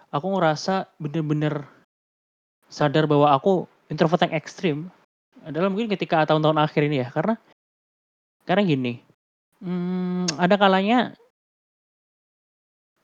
aku 0.10 0.25
ngerasa 0.25 0.89
bener-bener 0.97 1.69
sadar 2.65 3.06
bahwa 3.06 3.30
aku 3.36 3.69
introvert 3.93 4.25
yang 4.25 4.34
ekstrim 4.34 4.78
adalah 5.45 5.69
mungkin 5.69 5.91
ketika 5.93 6.25
tahun-tahun 6.25 6.58
akhir 6.58 6.82
ini 6.89 7.06
ya 7.06 7.08
karena 7.13 7.38
karena 8.49 8.62
gini 8.65 8.93
hmm, 9.62 10.41
ada 10.41 10.56
kalanya 10.58 11.13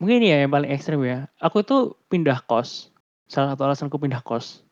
mungkin 0.02 0.26
ya 0.26 0.42
yang 0.42 0.50
paling 0.50 0.74
ekstrim 0.74 1.06
ya. 1.06 1.30
Aku 1.38 1.62
itu 1.62 1.94
pindah 2.10 2.42
kos. 2.50 2.90
Salah 3.30 3.54
satu 3.54 3.70
alasanku 3.70 4.02
pindah 4.02 4.26
kos. 4.26 4.66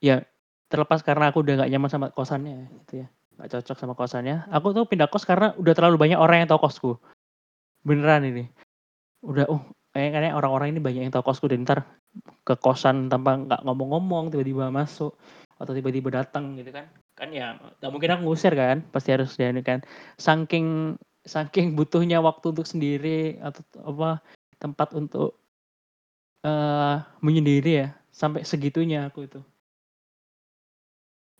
Ya 0.00 0.24
terlepas 0.72 1.04
karena 1.04 1.28
aku 1.28 1.44
udah 1.44 1.60
gak 1.60 1.70
nyaman 1.70 1.92
sama 1.92 2.08
kosannya 2.08 2.72
gitu 2.82 3.04
ya. 3.04 3.06
Gak 3.36 3.52
cocok 3.52 3.76
sama 3.76 3.92
kosannya. 3.92 4.48
Aku 4.48 4.72
tuh 4.72 4.88
pindah 4.88 5.12
kos 5.12 5.28
karena 5.28 5.52
udah 5.60 5.76
terlalu 5.76 6.00
banyak 6.00 6.16
orang 6.16 6.42
yang 6.42 6.48
tahu 6.48 6.64
kosku. 6.64 6.90
Beneran 7.84 8.24
ini. 8.24 8.48
Udah 9.20 9.44
oh 9.52 9.60
kayaknya 9.92 10.32
orang-orang 10.32 10.72
ini 10.72 10.80
banyak 10.80 11.02
yang 11.04 11.12
tahu 11.12 11.28
kosku 11.28 11.52
dan 11.52 11.68
ntar 11.68 11.84
ke 12.48 12.56
kosan 12.56 13.12
tanpa 13.12 13.36
nggak 13.36 13.60
ngomong-ngomong 13.60 14.32
tiba-tiba 14.32 14.72
masuk 14.72 15.12
atau 15.60 15.72
tiba-tiba 15.76 16.08
datang 16.08 16.56
gitu 16.56 16.72
kan. 16.72 16.88
Kan 17.12 17.28
ya 17.28 17.60
nggak 17.60 17.92
mungkin 17.92 18.08
aku 18.16 18.22
ngusir 18.24 18.56
kan. 18.56 18.80
Pasti 18.88 19.12
harus 19.12 19.36
dia 19.36 19.52
kan 19.60 19.84
saking 20.16 20.96
saking 21.22 21.78
butuhnya 21.78 22.18
waktu 22.18 22.50
untuk 22.50 22.66
sendiri 22.66 23.38
atau 23.38 23.62
apa 23.86 24.22
tempat 24.58 24.94
untuk 24.94 25.38
uh, 26.42 27.02
menyendiri 27.22 27.86
ya 27.86 27.88
sampai 28.10 28.42
segitunya 28.42 29.06
aku 29.06 29.26
itu 29.26 29.40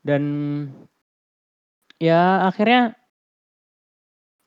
dan 0.02 0.22
ya 2.02 2.46
akhirnya 2.46 2.98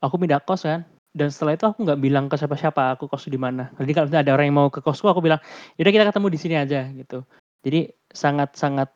aku 0.03 0.15
pindah 0.19 0.43
kos 0.43 0.67
kan 0.67 0.83
dan 1.15 1.31
setelah 1.31 1.55
itu 1.55 1.63
aku 1.63 1.87
nggak 1.87 2.01
bilang 2.03 2.27
ke 2.27 2.35
siapa-siapa 2.35 2.99
aku 2.99 3.07
kos 3.07 3.31
di 3.31 3.39
mana. 3.39 3.71
Jadi 3.79 3.91
kalau 3.95 4.11
ada 4.11 4.31
orang 4.35 4.51
yang 4.51 4.57
mau 4.59 4.67
ke 4.67 4.83
kosku 4.83 5.07
aku 5.07 5.23
bilang, 5.23 5.39
"Yaudah 5.79 5.91
kita 5.95 6.05
ketemu 6.11 6.27
di 6.27 6.39
sini 6.43 6.55
aja." 6.59 6.91
gitu. 6.91 7.23
Jadi 7.63 7.87
sangat-sangat 8.11 8.91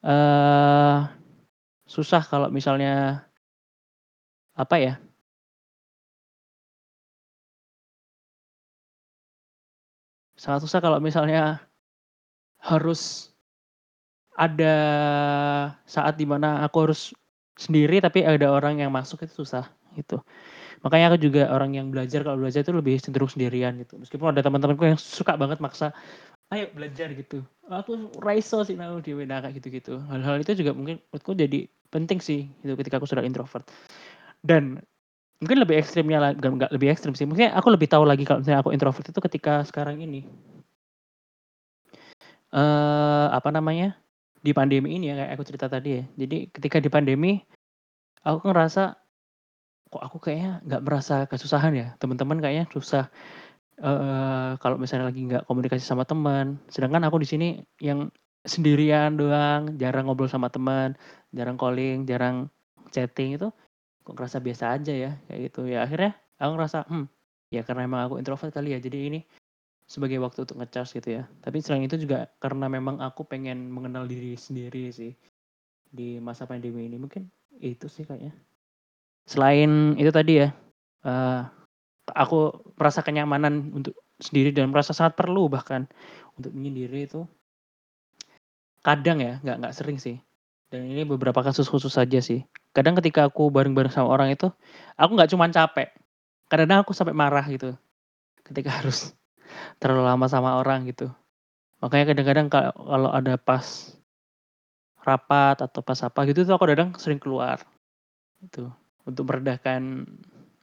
uh, 0.00 1.04
susah 1.84 2.24
kalau 2.24 2.48
misalnya 2.48 3.20
apa 4.56 4.76
ya? 4.80 4.94
Sangat 10.44 10.60
susah 10.68 10.84
kalau 10.84 11.00
misalnya 11.00 11.64
harus 12.60 13.32
ada 14.36 14.76
saat 15.88 16.20
di 16.20 16.28
mana 16.28 16.60
aku 16.68 16.84
harus 16.84 17.16
sendiri 17.56 18.04
tapi 18.04 18.28
ada 18.28 18.52
orang 18.52 18.84
yang 18.84 18.92
masuk 18.92 19.24
itu 19.24 19.40
susah 19.40 19.64
gitu. 19.96 20.20
Makanya 20.84 21.16
aku 21.16 21.18
juga 21.22 21.48
orang 21.48 21.72
yang 21.72 21.88
belajar 21.88 22.20
kalau 22.20 22.44
belajar 22.44 22.60
itu 22.60 22.76
lebih 22.76 23.00
cenderung 23.00 23.32
sendirian 23.32 23.80
gitu. 23.80 23.96
Meskipun 23.96 24.36
ada 24.36 24.44
teman-temanku 24.44 24.84
yang 24.84 25.00
suka 25.00 25.32
banget 25.40 25.64
maksa, 25.64 25.96
ayo 26.52 26.68
belajar 26.76 27.08
gitu. 27.16 27.40
Aku 27.72 28.12
raiso 28.20 28.60
sih 28.68 28.76
nah 28.76 28.92
di 29.00 29.16
kayak 29.16 29.54
gitu-gitu. 29.56 29.96
Hal-hal 30.12 30.44
itu 30.44 30.52
juga 30.60 30.76
mungkin 30.76 31.00
menurutku 31.08 31.32
jadi 31.32 31.64
penting 31.88 32.20
sih 32.20 32.52
gitu 32.60 32.76
ketika 32.76 33.00
aku 33.00 33.08
sudah 33.08 33.24
introvert. 33.24 33.64
Dan 34.44 34.84
mungkin 35.42 35.58
lebih 35.62 35.76
ekstrimnya 35.80 36.18
lah, 36.20 36.30
enggak 36.34 36.70
lebih 36.74 36.88
ekstrim 36.92 37.14
sih. 37.16 37.26
Mungkin 37.26 37.54
aku 37.54 37.68
lebih 37.74 37.88
tahu 37.90 38.04
lagi 38.06 38.22
kalau 38.26 38.42
misalnya 38.42 38.60
aku 38.62 38.70
introvert 38.74 39.06
itu 39.08 39.20
ketika 39.30 39.62
sekarang 39.66 40.00
ini. 40.02 40.26
Eh 42.54 42.58
uh, 42.58 43.28
apa 43.34 43.50
namanya? 43.50 43.98
Di 44.44 44.52
pandemi 44.52 45.00
ini 45.00 45.08
ya 45.08 45.14
kayak 45.16 45.30
aku 45.40 45.44
cerita 45.48 45.66
tadi 45.72 45.90
ya. 46.00 46.04
Jadi 46.20 46.52
ketika 46.52 46.76
di 46.78 46.92
pandemi 46.92 47.40
aku 48.24 48.50
ngerasa 48.50 48.96
kok 49.94 50.02
aku 50.02 50.18
kayaknya 50.18 50.58
nggak 50.66 50.82
merasa 50.82 51.14
kesusahan 51.30 51.70
ya 51.76 51.88
teman-teman 52.02 52.42
kayaknya 52.42 52.66
susah 52.74 53.06
uh, 53.78 54.58
kalau 54.58 54.74
misalnya 54.74 55.06
lagi 55.06 55.22
nggak 55.22 55.46
komunikasi 55.46 55.86
sama 55.86 56.02
teman 56.02 56.58
sedangkan 56.66 57.06
aku 57.06 57.22
di 57.22 57.28
sini 57.30 57.48
yang 57.78 58.10
sendirian 58.42 59.14
doang 59.14 59.78
jarang 59.78 60.10
ngobrol 60.10 60.26
sama 60.26 60.50
teman 60.50 60.98
jarang 61.30 61.54
calling 61.54 62.02
jarang 62.10 62.50
chatting 62.90 63.38
itu 63.38 63.54
kok 64.04 64.14
ngerasa 64.14 64.38
biasa 64.38 64.64
aja 64.76 64.92
ya 64.92 65.10
kayak 65.26 65.40
gitu 65.50 65.60
ya 65.66 65.88
akhirnya 65.88 66.12
aku 66.36 66.50
ngerasa 66.54 66.78
hmm 66.86 67.06
ya 67.50 67.62
karena 67.64 67.82
emang 67.88 68.00
aku 68.06 68.14
introvert 68.20 68.52
kali 68.52 68.76
ya 68.76 68.78
jadi 68.78 68.98
ini 69.08 69.20
sebagai 69.84 70.20
waktu 70.20 70.48
untuk 70.48 70.60
ngecharge 70.60 71.00
gitu 71.00 71.20
ya 71.20 71.22
tapi 71.40 71.60
selain 71.60 71.84
itu 71.88 71.96
juga 71.96 72.28
karena 72.40 72.68
memang 72.68 73.00
aku 73.00 73.24
pengen 73.24 73.68
mengenal 73.72 74.04
diri 74.08 74.36
sendiri 74.36 74.92
sih 74.92 75.12
di 75.88 76.18
masa 76.20 76.44
pandemi 76.44 76.88
ini 76.88 76.96
mungkin 77.00 77.28
itu 77.60 77.86
sih 77.88 78.04
kayaknya 78.04 78.34
Selain 79.24 79.96
itu 79.96 80.12
tadi 80.12 80.44
ya, 80.44 80.52
uh, 81.08 81.48
aku 82.12 82.52
merasa 82.76 83.00
kenyamanan 83.00 83.72
untuk 83.72 83.96
sendiri 84.20 84.52
dan 84.52 84.68
merasa 84.68 84.92
sangat 84.92 85.16
perlu 85.16 85.48
bahkan 85.48 85.88
untuk 86.36 86.52
menyendiri 86.52 87.08
itu 87.08 87.24
kadang 88.84 89.24
ya, 89.24 89.40
nggak 89.40 89.64
nggak 89.64 89.74
sering 89.74 89.96
sih. 89.96 90.20
Dan 90.68 90.92
ini 90.92 91.08
beberapa 91.08 91.40
kasus 91.40 91.72
khusus 91.72 91.96
saja 91.96 92.20
sih. 92.20 92.44
Kadang 92.74 92.98
ketika 92.98 93.30
aku 93.30 93.48
bareng-bareng 93.54 93.94
sama 93.94 94.10
orang 94.10 94.34
itu, 94.34 94.50
aku 94.98 95.10
nggak 95.14 95.30
cuma 95.30 95.46
capek, 95.48 95.94
kadang-kadang 96.50 96.82
aku 96.82 96.92
sampai 96.92 97.14
marah 97.14 97.46
gitu, 97.46 97.78
ketika 98.42 98.70
harus 98.82 99.14
terlalu 99.78 100.04
lama 100.04 100.26
sama 100.26 100.58
orang 100.58 100.84
gitu. 100.90 101.08
Makanya 101.78 102.12
kadang-kadang 102.12 102.46
kalau 102.50 103.10
ada 103.14 103.38
pas 103.38 103.94
rapat 105.04 105.60
atau 105.60 105.84
pas 105.84 106.00
apa 106.00 106.20
gitu 106.26 106.42
tuh 106.48 106.56
aku 106.56 106.64
kadang 106.66 106.96
sering 106.98 107.22
keluar, 107.22 107.62
itu 108.42 108.66
untuk 109.06 109.28
meredahkan 109.28 110.08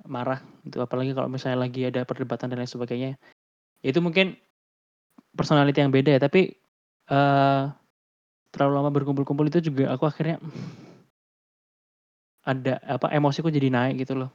marah 0.02 0.42
itu 0.66 0.82
apalagi 0.82 1.14
kalau 1.14 1.30
misalnya 1.30 1.62
lagi 1.62 1.86
ada 1.86 2.02
perdebatan 2.02 2.50
dan 2.50 2.58
lain 2.58 2.66
sebagainya 2.66 3.14
ya 3.14 3.18
itu 3.86 4.02
mungkin 4.02 4.34
personality 5.36 5.80
yang 5.82 5.92
beda 5.94 6.18
ya. 6.18 6.22
Tapi 6.22 6.54
uh, 7.12 7.72
terlalu 8.52 8.74
lama 8.78 8.90
berkumpul-kumpul 8.92 9.48
itu 9.48 9.72
juga 9.72 9.92
aku 9.96 10.06
akhirnya 10.06 10.38
ada 12.46 12.82
apa 12.86 13.08
emosiku 13.14 13.48
jadi 13.54 13.70
naik 13.70 14.06
gitu 14.06 14.18
loh 14.18 14.30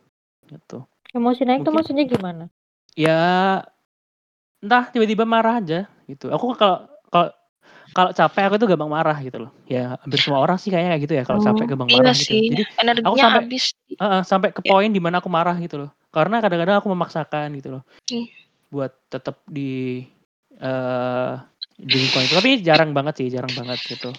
gitu 0.51 0.87
emosi 1.15 1.43
naik 1.47 1.67
tuh 1.67 1.75
maksudnya 1.75 2.05
gimana 2.07 2.47
ya 2.95 3.63
entah 4.63 4.85
tiba-tiba 4.91 5.25
marah 5.29 5.61
aja 5.61 5.87
gitu. 6.11 6.33
Aku 6.33 6.57
kalau 6.57 6.89
kalau 7.13 7.29
kalau 7.95 8.11
capek 8.13 8.43
aku 8.51 8.57
tuh 8.61 8.69
gampang 8.73 8.91
marah 8.93 9.17
gitu 9.23 9.39
loh. 9.49 9.53
Ya 9.69 9.97
hampir 10.03 10.21
semua 10.21 10.41
orang 10.45 10.59
sih 10.61 10.69
kayaknya 10.73 10.91
kayak 10.97 11.03
gitu 11.07 11.15
ya 11.19 11.25
kalau 11.29 11.41
capek 11.41 11.65
Oh, 11.65 11.71
gampang 11.77 11.91
iya 11.93 11.97
marah 12.01 12.15
gitu. 12.17 12.33
sih, 12.37 12.43
Jadi 12.53 12.63
aku 12.65 12.81
energinya 12.83 13.23
sampai 13.25 13.43
habis. 13.45 13.65
heeh, 13.97 14.21
sampai 14.27 14.49
ke 14.53 14.61
Ya. 14.65 14.69
poin 14.73 14.91
di 14.93 15.01
mana 15.01 15.17
aku 15.23 15.31
marah 15.33 15.57
gitu 15.61 15.77
loh. 15.87 15.91
Karena 16.13 16.41
kadang-kadang 16.41 16.77
aku 16.81 16.89
memaksakan 16.93 17.49
gitu 17.61 17.69
loh. 17.79 17.83
Ih. 18.13 18.27
Buat 18.73 18.93
tetap 19.13 19.41
di 19.49 20.03
eee, 20.59 21.33
di 21.79 21.97
lingkungan 22.01 22.25
itu. 22.29 22.35
Tapi 22.37 22.51
jarang 22.65 22.91
banget 22.97 23.15
sih, 23.23 23.29
jarang 23.33 23.53
banget 23.55 23.79
gitu. 23.87 24.11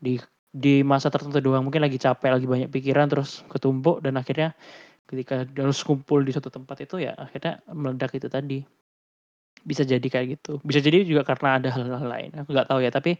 Di 0.00 0.18
di 0.52 0.84
masa 0.84 1.08
tertentu 1.08 1.40
doang, 1.40 1.64
mungkin 1.64 1.80
lagi 1.80 1.96
capek, 1.96 2.36
lagi 2.36 2.44
banyak 2.44 2.68
pikiran 2.68 3.08
terus 3.08 3.40
ketumpuk 3.48 4.04
dan 4.04 4.20
akhirnya 4.20 4.52
ketika 5.08 5.48
harus 5.48 5.80
kumpul 5.80 6.20
di 6.20 6.32
suatu 6.32 6.52
tempat 6.52 6.84
itu 6.84 7.00
ya 7.00 7.16
akhirnya 7.16 7.64
meledak 7.72 8.12
itu 8.12 8.28
tadi. 8.28 8.60
Bisa 9.64 9.88
jadi 9.88 10.04
kayak 10.04 10.26
gitu. 10.36 10.52
Bisa 10.60 10.84
jadi 10.84 11.08
juga 11.08 11.24
karena 11.24 11.56
ada 11.56 11.68
hal-hal 11.72 12.04
lain, 12.04 12.30
aku 12.36 12.52
nggak 12.52 12.68
tahu 12.68 12.84
ya, 12.84 12.92
tapi 12.92 13.16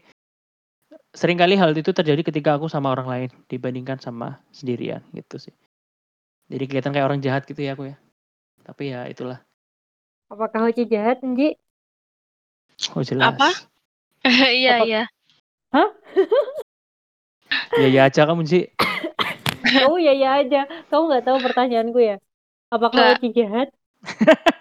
sering 1.13 1.37
kali 1.37 1.57
hal 1.57 1.73
itu 1.73 1.89
terjadi 1.89 2.21
ketika 2.21 2.57
aku 2.57 2.69
sama 2.69 2.93
orang 2.93 3.07
lain 3.09 3.29
dibandingkan 3.49 3.97
sama 3.97 4.41
sendirian 4.53 5.01
gitu 5.13 5.41
sih. 5.41 5.55
Jadi 6.53 6.63
kelihatan 6.69 6.93
kayak 6.93 7.07
orang 7.09 7.21
jahat 7.23 7.49
gitu 7.49 7.65
ya 7.65 7.73
aku 7.73 7.89
ya. 7.89 7.97
Tapi 8.61 8.93
ya 8.93 9.09
itulah. 9.09 9.41
Apakah 10.29 10.69
Hoci 10.69 10.85
jahat, 10.85 11.21
Nji? 11.21 11.57
Oh 12.93 13.01
jelas. 13.01 13.37
Apa? 13.37 13.49
Iya, 14.63 14.87
iya. 14.87 15.03
Hah? 15.75 15.89
Ya 17.79 17.87
ya 17.89 18.01
aja 18.05 18.21
kamu 18.29 18.45
Ji. 18.45 18.69
Kamu 19.65 19.97
ya 20.05 20.13
ya 20.13 20.29
aja. 20.43 20.61
Kamu 20.91 21.03
nggak 21.09 21.23
tahu 21.25 21.37
pertanyaanku 21.41 21.99
ya? 21.99 22.17
Apakah 22.69 23.17
Nggak. 23.17 23.21
Hoci 23.21 23.29
jahat? 23.33 23.69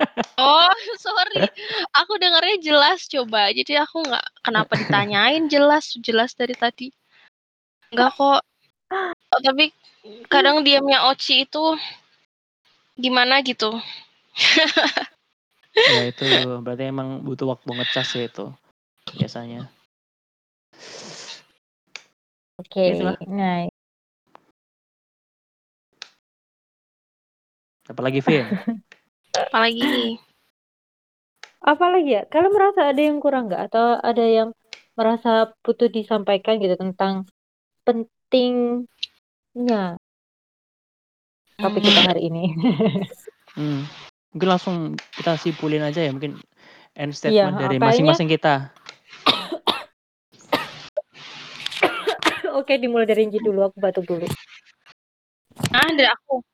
Oh, 0.42 0.74
sorry. 0.98 1.46
Aku 2.02 2.18
dengarnya 2.18 2.58
jelas 2.58 3.06
coba. 3.06 3.52
Jadi 3.54 3.78
aku 3.78 4.02
nggak 4.02 4.26
kenapa 4.42 4.74
ditanyain 4.74 5.46
jelas 5.46 5.94
jelas 6.02 6.34
dari 6.34 6.56
tadi. 6.56 6.88
Enggak 7.94 8.16
kok. 8.16 8.42
Oh, 9.30 9.40
tapi 9.46 9.70
kadang 10.26 10.66
diamnya 10.66 11.06
Oci 11.12 11.46
itu 11.46 11.78
gimana 12.98 13.38
gitu. 13.44 13.70
Ya 15.72 16.12
itu 16.12 16.28
berarti 16.60 16.92
emang 16.92 17.24
butuh 17.24 17.48
waktu 17.48 17.72
ngecas 17.72 18.08
ya 18.12 18.28
itu 18.28 18.52
biasanya. 19.16 19.72
Oke, 22.60 22.82
Ya, 22.82 22.92
itulah. 22.94 23.16
nah 23.26 23.66
Apalagi 27.84 28.20
Vin? 28.22 28.46
Apalagi 29.32 30.20
apa 31.62 31.84
lagi 31.94 32.10
ya? 32.18 32.22
Kalian 32.26 32.52
merasa 32.54 32.90
ada 32.90 32.98
yang 33.02 33.18
kurang 33.22 33.46
nggak? 33.46 33.70
Atau 33.70 33.94
ada 33.98 34.24
yang 34.26 34.50
merasa 34.98 35.54
butuh 35.62 35.88
disampaikan 35.88 36.58
gitu 36.58 36.74
tentang 36.74 37.24
pentingnya 37.86 38.86
topik 41.56 41.82
kita 41.82 42.00
Hmm, 42.02 42.10
hari 42.10 42.22
ini? 42.28 42.44
Hmm. 43.52 43.84
Mungkin 44.32 44.48
langsung 44.48 44.76
kita 45.12 45.36
simpulin 45.36 45.84
aja 45.84 46.00
ya 46.00 46.08
mungkin 46.08 46.40
end 46.96 47.12
Iya, 47.12 47.20
statement 47.52 47.52
dari 47.60 47.76
kayaknya- 47.76 47.84
masing-masing 47.84 48.28
kita. 48.32 48.72
Oke, 52.52 52.76
dimulai 52.76 53.08
dari 53.08 53.28
Nji 53.28 53.40
dulu. 53.40 53.68
Aku 53.68 53.76
batuk 53.80 54.04
dulu. 54.04 54.26
ah 55.72 55.90
dari 55.92 56.08
aku. 56.08 56.44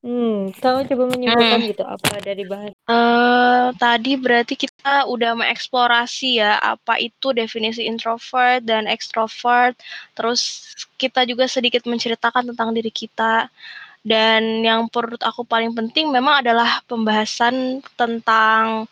Hmm, 0.00 0.48
kamu 0.56 0.88
coba 0.88 1.04
menyimpulkan 1.12 1.60
gitu 1.76 1.84
apa 1.84 2.24
dari 2.24 2.48
bahas 2.48 2.72
Eh 2.72 3.66
tadi 3.76 4.16
berarti 4.16 4.56
kita 4.56 5.04
udah 5.04 5.36
mengeksplorasi 5.36 6.40
ya 6.40 6.56
apa 6.56 6.96
itu 6.96 7.36
definisi 7.36 7.84
introvert 7.84 8.64
dan 8.64 8.88
extrovert. 8.88 9.76
Terus 10.16 10.72
kita 10.96 11.28
juga 11.28 11.44
sedikit 11.44 11.84
menceritakan 11.84 12.48
tentang 12.48 12.72
diri 12.72 12.88
kita. 12.88 13.52
Dan 14.00 14.64
yang 14.64 14.88
menurut 14.88 15.20
aku 15.20 15.44
paling 15.44 15.76
penting 15.76 16.08
memang 16.08 16.40
adalah 16.40 16.80
pembahasan 16.88 17.84
tentang 18.00 18.88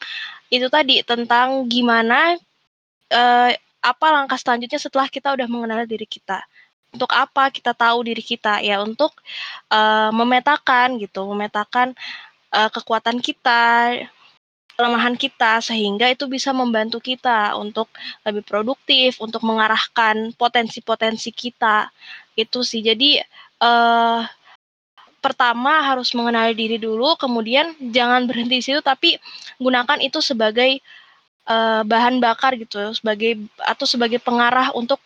itu 0.52 0.68
tadi 0.68 1.00
tentang 1.00 1.64
gimana 1.72 2.36
eh, 3.08 3.56
apa 3.92 4.06
langkah 4.12 4.38
selanjutnya 4.40 4.80
setelah 4.80 5.08
kita 5.08 5.32
udah 5.32 5.48
mengenal 5.48 5.84
diri 5.88 6.04
kita. 6.04 6.44
Untuk 6.88 7.12
apa 7.12 7.52
kita 7.52 7.76
tahu 7.76 8.00
diri 8.08 8.24
kita 8.24 8.64
ya 8.64 8.80
untuk 8.80 9.12
eh, 9.72 10.10
memetakan 10.12 11.00
gitu, 11.00 11.24
memetakan 11.32 11.92
eh, 12.52 12.70
kekuatan 12.72 13.20
kita, 13.20 13.62
kelemahan 14.78 15.18
kita 15.18 15.58
sehingga 15.58 16.06
itu 16.06 16.30
bisa 16.30 16.54
membantu 16.54 17.02
kita 17.02 17.58
untuk 17.58 17.90
lebih 18.22 18.46
produktif, 18.46 19.18
untuk 19.18 19.42
mengarahkan 19.42 20.32
potensi-potensi 20.38 21.34
kita. 21.34 21.90
Itu 22.38 22.62
sih. 22.62 22.80
Jadi 22.86 23.18
eh 23.58 24.22
pertama 25.18 25.82
harus 25.82 26.14
mengenali 26.14 26.54
diri 26.54 26.78
dulu, 26.78 27.18
kemudian 27.18 27.74
jangan 27.90 28.24
berhenti 28.30 28.62
di 28.62 28.64
situ 28.64 28.80
tapi 28.80 29.18
gunakan 29.58 29.98
itu 29.98 30.22
sebagai 30.22 30.78
eh, 31.48 31.82
bahan 31.82 32.20
bakar 32.20 32.54
gitu, 32.60 32.92
sebagai 32.92 33.40
atau 33.64 33.86
sebagai 33.88 34.20
pengarah 34.20 34.70
untuk 34.76 35.00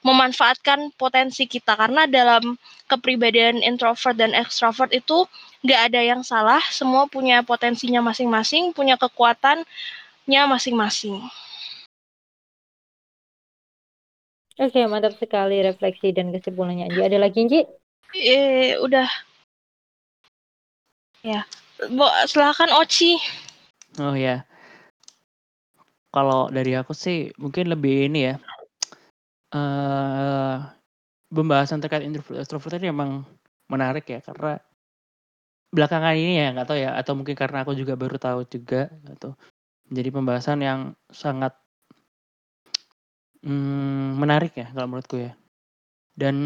memanfaatkan 0.00 0.96
potensi 0.96 1.44
kita 1.44 1.76
karena 1.76 2.08
dalam 2.08 2.56
kepribadian 2.88 3.60
introvert 3.60 4.16
dan 4.16 4.32
extrovert 4.32 4.88
itu 4.96 5.28
nggak 5.60 5.80
ada 5.92 6.00
yang 6.00 6.24
salah, 6.24 6.62
semua 6.72 7.04
punya 7.04 7.44
potensinya 7.44 8.00
masing-masing, 8.00 8.72
punya 8.72 8.96
kekuatannya 8.96 10.42
masing-masing. 10.48 11.20
Oke, 14.60 14.84
mantap 14.88 15.16
sekali 15.16 15.64
refleksi 15.64 16.12
dan 16.12 16.32
kesimpulannya 16.36 16.92
Nji. 16.92 17.00
Ada 17.00 17.16
lagi 17.16 17.48
Nji? 17.48 17.60
Eh, 18.12 18.76
udah. 18.76 19.08
Ya. 21.24 21.48
Bo, 21.88 22.04
silakan 22.28 22.68
Oci. 22.76 23.16
Oh 23.96 24.12
ya. 24.12 24.44
Kalau 26.10 26.50
dari 26.50 26.74
aku 26.74 26.92
sih 26.94 27.30
mungkin 27.38 27.70
lebih 27.70 28.10
ini 28.10 28.20
ya. 28.30 28.36
eh 29.50 30.56
pembahasan 31.30 31.82
terkait 31.82 32.06
introvert 32.06 32.38
extrovert 32.38 32.78
ini 32.78 32.94
emang 32.94 33.26
menarik 33.66 34.06
ya 34.06 34.22
karena 34.22 34.62
belakangan 35.70 36.14
ini 36.18 36.38
ya 36.42 36.46
nggak 36.54 36.66
tahu 36.66 36.78
ya 36.82 36.90
atau 36.98 37.12
mungkin 37.14 37.38
karena 37.38 37.62
aku 37.62 37.78
juga 37.78 37.94
baru 37.94 38.18
tahu 38.18 38.42
juga 38.50 38.90
atau 39.06 39.38
menjadi 39.86 40.10
pembahasan 40.10 40.58
yang 40.62 40.80
sangat 41.10 41.54
mm, 43.46 44.18
menarik 44.18 44.54
ya 44.58 44.66
kalau 44.74 44.90
menurutku 44.90 45.22
ya 45.22 45.32
dan 46.18 46.36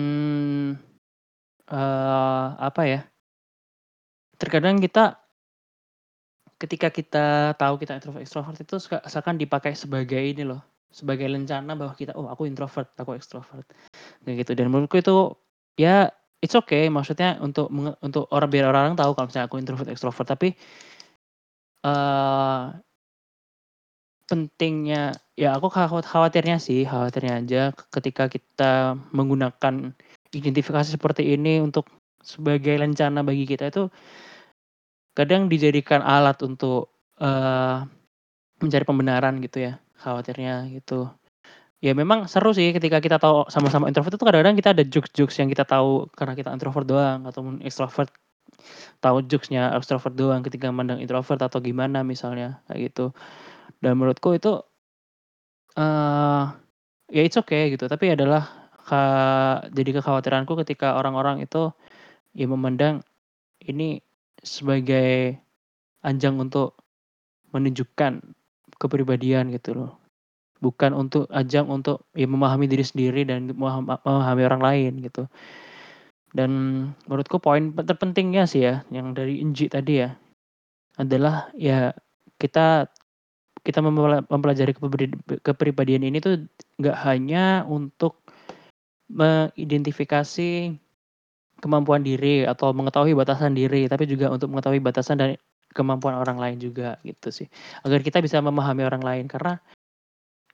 eh 1.64 2.48
apa 2.60 2.82
ya 2.84 3.00
terkadang 4.36 4.76
kita 4.84 5.23
ketika 6.64 6.88
kita 6.88 7.26
tahu 7.60 7.76
kita 7.76 8.00
introvert 8.00 8.24
extrovert 8.24 8.56
itu 8.56 8.80
seakan 8.80 9.36
dipakai 9.36 9.76
sebagai 9.76 10.16
ini 10.16 10.48
loh 10.48 10.64
sebagai 10.94 11.26
lencana 11.28 11.74
bahwa 11.74 11.92
kita 11.92 12.14
oh 12.14 12.30
aku 12.30 12.46
introvert 12.46 12.88
aku 12.94 13.18
extrovert. 13.18 13.66
Kayak 14.22 14.46
gitu. 14.46 14.52
Dan 14.54 14.70
menurutku 14.70 15.02
itu 15.02 15.34
ya 15.74 16.08
it's 16.38 16.54
okay. 16.54 16.86
Maksudnya 16.86 17.42
untuk 17.42 17.66
untuk 17.98 18.30
orang 18.30 18.48
biar 18.48 18.70
orang 18.70 18.94
tahu 18.94 19.12
kalau 19.18 19.26
misalnya 19.26 19.46
aku 19.50 19.58
introvert 19.58 19.90
extrovert. 19.90 20.28
Tapi 20.30 20.54
eh 21.84 22.64
pentingnya 24.24 25.12
ya 25.36 25.52
aku 25.52 25.68
khawat- 25.68 26.08
khawatirnya 26.08 26.56
sih 26.56 26.88
khawatirnya 26.88 27.44
aja 27.44 27.62
ketika 27.92 28.32
kita 28.32 28.96
menggunakan 29.12 29.92
identifikasi 30.32 30.96
seperti 30.96 31.36
ini 31.36 31.60
untuk 31.60 31.92
sebagai 32.24 32.72
lencana 32.80 33.20
bagi 33.20 33.44
kita 33.44 33.68
itu 33.68 33.92
kadang 35.14 35.46
dijadikan 35.48 36.02
alat 36.02 36.38
untuk 36.42 36.90
eh 37.22 37.78
mencari 38.62 38.84
pembenaran 38.86 39.38
gitu 39.42 39.58
ya 39.70 39.72
khawatirnya 40.02 40.68
gitu. 40.74 41.10
Ya 41.84 41.92
memang 41.92 42.24
seru 42.32 42.56
sih 42.56 42.72
ketika 42.72 42.98
kita 43.04 43.20
tahu 43.20 43.44
sama-sama 43.52 43.86
introvert 43.92 44.16
itu 44.16 44.24
kadang-kadang 44.24 44.56
kita 44.56 44.70
ada 44.72 44.84
jokes-jokes 44.88 45.36
yang 45.36 45.52
kita 45.52 45.68
tahu 45.68 46.08
karena 46.16 46.32
kita 46.32 46.48
introvert 46.54 46.88
doang 46.88 47.28
ataupun 47.28 47.60
extrovert 47.60 48.08
tahu 49.04 49.20
jokesnya 49.28 49.74
extrovert 49.76 50.14
doang 50.16 50.40
ketika 50.40 50.72
mandang 50.72 51.00
introvert 51.02 51.40
atau 51.44 51.60
gimana 51.60 52.00
misalnya 52.06 52.64
kayak 52.68 52.92
gitu. 52.92 53.12
Dan 53.84 54.00
menurutku 54.00 54.32
itu 54.32 54.64
eh 55.76 56.44
ya 57.12 57.20
it's 57.26 57.36
okay 57.36 57.68
gitu. 57.74 57.84
Tapi 57.84 58.16
adalah 58.16 58.70
ka- 58.88 59.68
jadi 59.72 60.00
kekhawatiranku 60.00 60.56
ketika 60.64 60.96
orang-orang 60.96 61.44
itu 61.44 61.72
ya 62.32 62.46
memandang 62.48 63.04
ini 63.60 64.00
sebagai 64.44 65.40
ajang 66.04 66.36
untuk 66.38 66.76
menunjukkan 67.50 68.20
kepribadian 68.76 69.50
gitu 69.56 69.72
loh. 69.72 69.92
Bukan 70.60 70.92
untuk 70.92 71.26
ajang 71.32 71.68
untuk 71.68 72.06
ya 72.12 72.28
memahami 72.28 72.68
diri 72.68 72.84
sendiri 72.84 73.24
dan 73.24 73.50
memaham- 73.50 74.00
memahami 74.04 74.42
orang 74.44 74.62
lain 74.62 74.92
gitu. 75.02 75.24
Dan 76.34 76.50
menurutku 77.08 77.38
poin 77.38 77.72
terpentingnya 77.72 78.44
sih 78.44 78.66
ya 78.68 78.84
yang 78.92 79.14
dari 79.16 79.38
Inji 79.40 79.70
tadi 79.70 80.02
ya 80.02 80.18
adalah 80.98 81.50
ya 81.54 81.94
kita 82.38 82.90
kita 83.64 83.80
mempelajari 84.28 84.76
kepribadian 85.40 86.04
ini 86.04 86.20
tuh 86.20 86.44
nggak 86.76 86.98
hanya 87.06 87.64
untuk 87.64 88.20
mengidentifikasi 89.08 90.76
kemampuan 91.62 92.02
diri 92.02 92.46
atau 92.46 92.70
mengetahui 92.74 93.14
batasan 93.14 93.54
diri, 93.54 93.86
tapi 93.90 94.06
juga 94.08 94.30
untuk 94.30 94.50
mengetahui 94.50 94.80
batasan 94.82 95.16
dan 95.18 95.28
kemampuan 95.74 96.14
orang 96.14 96.38
lain 96.38 96.56
juga 96.62 96.96
gitu 97.02 97.34
sih. 97.34 97.46
Agar 97.82 98.00
kita 98.00 98.22
bisa 98.22 98.38
memahami 98.38 98.86
orang 98.86 99.02
lain 99.02 99.24
karena 99.26 99.58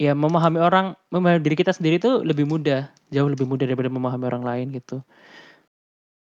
ya 0.00 0.16
memahami 0.16 0.58
orang, 0.64 0.96
memahami 1.12 1.44
diri 1.44 1.56
kita 1.60 1.76
sendiri 1.76 2.00
itu 2.00 2.24
lebih 2.24 2.48
mudah, 2.48 2.88
jauh 3.12 3.28
lebih 3.28 3.44
mudah 3.44 3.68
daripada 3.68 3.92
memahami 3.92 4.24
orang 4.26 4.44
lain 4.44 4.66
gitu. 4.72 5.04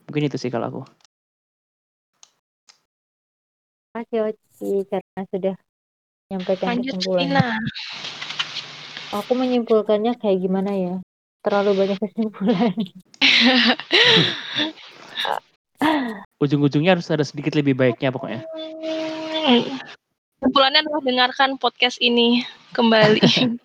Mungkin 0.09 0.33
itu 0.33 0.41
sih 0.41 0.49
kalau 0.49 0.67
aku. 0.73 0.83
Terima 3.93 4.05
kasih 4.05 4.19
Oci 4.33 4.71
karena 4.89 5.21
sudah 5.29 5.55
menyampaikan 6.29 6.67
Lanjut 6.73 6.97
kesimpulan. 6.97 7.61
Aku 9.09 9.33
menyimpulkannya 9.37 10.17
kayak 10.21 10.39
gimana 10.45 10.73
ya? 10.77 10.95
Terlalu 11.43 11.71
banyak 11.75 11.99
kesimpulan. 12.03 12.75
Ujung-ujungnya 16.43 16.99
harus 16.99 17.07
ada 17.11 17.23
sedikit 17.23 17.55
lebih 17.55 17.79
baiknya 17.79 18.11
pokoknya. 18.11 18.43
Kesimpulannya 20.39 20.81
adalah 20.87 21.03
dengarkan 21.03 21.59
podcast 21.59 21.99
ini 22.03 22.43
kembali. 22.75 23.21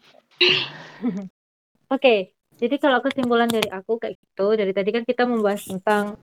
Oke, 1.93 2.33
jadi 2.57 2.75
kalau 2.81 3.01
kesimpulan 3.01 3.49
dari 3.49 3.69
aku 3.69 3.97
kayak 4.01 4.17
gitu, 4.17 4.57
dari 4.57 4.73
tadi 4.73 4.89
kan 4.93 5.05
kita 5.05 5.25
membahas 5.25 5.65
tentang 5.65 6.17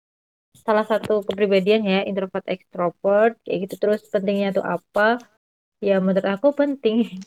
salah 0.57 0.85
satu 0.85 1.25
kepribadian 1.25 1.85
ya, 1.85 2.01
introvert 2.05 2.45
extrovert 2.49 3.37
kayak 3.45 3.69
gitu 3.69 3.77
terus 3.77 4.01
pentingnya 4.09 4.53
tuh 4.57 4.65
apa? 4.65 5.21
Ya 5.85 6.01
menurut 6.01 6.25
aku 6.25 6.53
penting. 6.57 7.21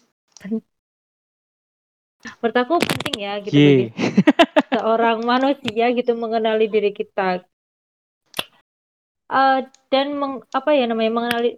Menurut 2.21 2.57
aku 2.57 2.73
penting 2.81 3.15
ya 3.25 3.34
gitu 3.41 3.57
bagi 3.57 3.86
Ye. 3.89 3.93
seorang 4.73 5.17
manusia 5.25 5.86
gitu 5.91 6.12
mengenali 6.15 6.65
diri 6.69 6.91
kita. 6.93 7.43
Eh, 9.31 9.60
dan 9.91 10.07
meng- 10.19 10.43
apa 10.51 10.69
ya 10.75 10.86
namanya 10.91 11.12
mengenali 11.12 11.49